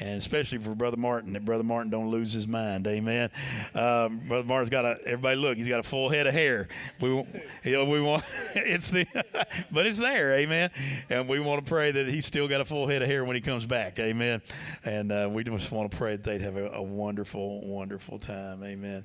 [0.00, 2.86] and especially for Brother Martin, that Brother Martin don't lose his mind.
[2.86, 3.30] Amen.
[3.74, 4.98] Um, Brother Martin's got a.
[5.04, 6.68] Everybody look, he's got a full head of hair.
[7.00, 7.26] We you
[7.72, 8.24] know, we want
[8.54, 9.06] it's the,
[9.70, 10.34] but it's there.
[10.34, 10.70] Amen.
[11.10, 13.36] And we want to pray that he's still got a full head of hair when
[13.36, 13.98] he comes back.
[13.98, 14.42] Amen.
[14.84, 18.64] And uh, we just want to pray that they'd have a, a wonderful, wonderful time.
[18.64, 19.04] Amen.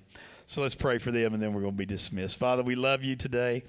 [0.49, 2.39] So let's pray for them, and then we're going to be dismissed.
[2.39, 3.65] Father, we love you today.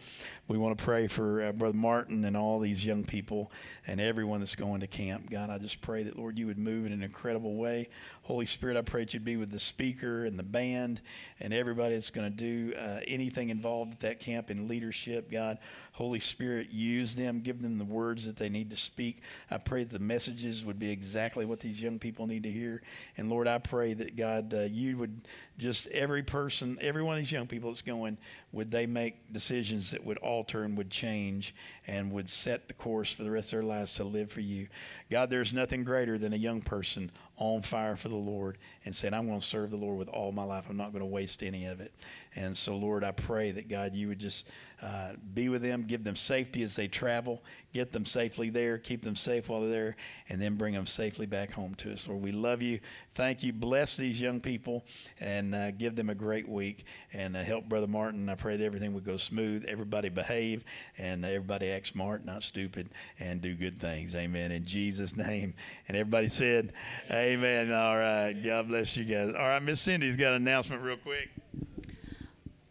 [0.49, 3.53] We want to pray for uh, Brother Martin and all these young people
[3.86, 5.28] and everyone that's going to camp.
[5.28, 7.90] God, I just pray that, Lord, you would move in an incredible way.
[8.22, 11.03] Holy Spirit, I pray that you'd be with the speaker and the band
[11.40, 15.30] and everybody that's going to do uh, anything involved at that camp in leadership.
[15.30, 15.59] God,
[15.92, 19.20] Holy Spirit, use them, give them the words that they need to speak.
[19.51, 22.80] I pray that the messages would be exactly what these young people need to hear.
[23.18, 25.20] And Lord, I pray that, God, uh, you would
[25.59, 28.16] just every person, every one of these young people that's going,
[28.53, 31.55] would they make decisions that would alter and would change
[31.89, 34.68] and would set the course for the rest of their lives to live for you.
[35.11, 39.14] God, there's nothing greater than a young person on fire for the Lord and saying,
[39.14, 40.66] I'm going to serve the Lord with all my life.
[40.68, 41.95] I'm not going to waste any of it.
[42.34, 44.49] And so, Lord, I pray that, God, you would just
[44.82, 49.03] uh, be with them, give them safety as they travel, get them safely there, keep
[49.03, 49.97] them safe while they're there,
[50.28, 52.07] and then bring them safely back home to us.
[52.07, 52.80] Lord, we love you.
[53.14, 53.53] Thank you.
[53.53, 54.84] Bless these young people
[55.20, 58.28] and uh, give them a great week and uh, help Brother Martin.
[58.28, 60.64] I pray that everything would go smooth, everybody behave,
[60.97, 62.88] and everybody act smart, not stupid,
[63.20, 64.14] and do good things.
[64.16, 64.50] Amen.
[64.50, 65.54] In Jesus' name.
[65.86, 66.72] And everybody said,
[67.10, 67.72] Amen.
[67.72, 68.32] All right.
[68.32, 69.32] God bless you guys.
[69.34, 71.30] All right, Miss Cindy's got an announcement real quick.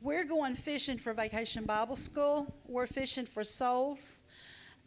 [0.02, 2.54] We're going fishing for Vacation Bible School.
[2.68, 4.24] We're fishing for souls.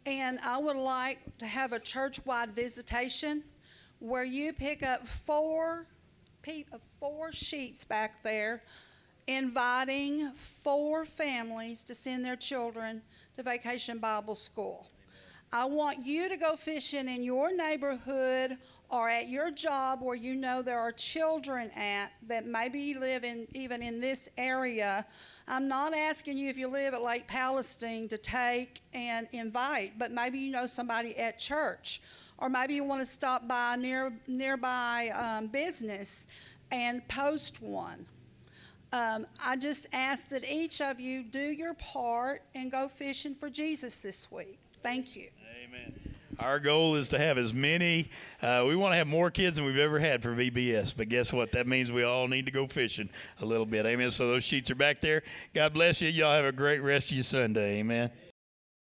[0.05, 3.43] And I would like to have a church wide visitation
[3.99, 5.87] where you pick up four,
[6.47, 6.51] uh,
[6.99, 8.61] four sheets back there
[9.27, 13.01] inviting four families to send their children
[13.35, 14.87] to Vacation Bible School.
[15.53, 18.57] I want you to go fishing in your neighborhood
[18.89, 23.47] or at your job where you know there are children at that maybe live in
[23.53, 25.05] even in this area,
[25.47, 30.11] I'm not asking you if you live at Lake Palestine to take and invite, but
[30.11, 32.01] maybe you know somebody at church,
[32.37, 36.27] or maybe you want to stop by near nearby um, business
[36.71, 38.05] and post one.
[38.93, 43.49] Um, I just ask that each of you do your part and go fishing for
[43.49, 44.59] Jesus this week.
[44.83, 45.29] Thank you.
[45.65, 45.93] Amen.
[46.39, 48.09] Our goal is to have as many.
[48.41, 50.93] Uh, we want to have more kids than we've ever had for VBS.
[50.97, 51.51] But guess what?
[51.51, 53.09] That means we all need to go fishing
[53.41, 53.85] a little bit.
[53.85, 54.11] Amen.
[54.11, 55.23] So those sheets are back there.
[55.53, 56.09] God bless you.
[56.09, 57.79] Y'all have a great rest of your Sunday.
[57.79, 58.09] Amen.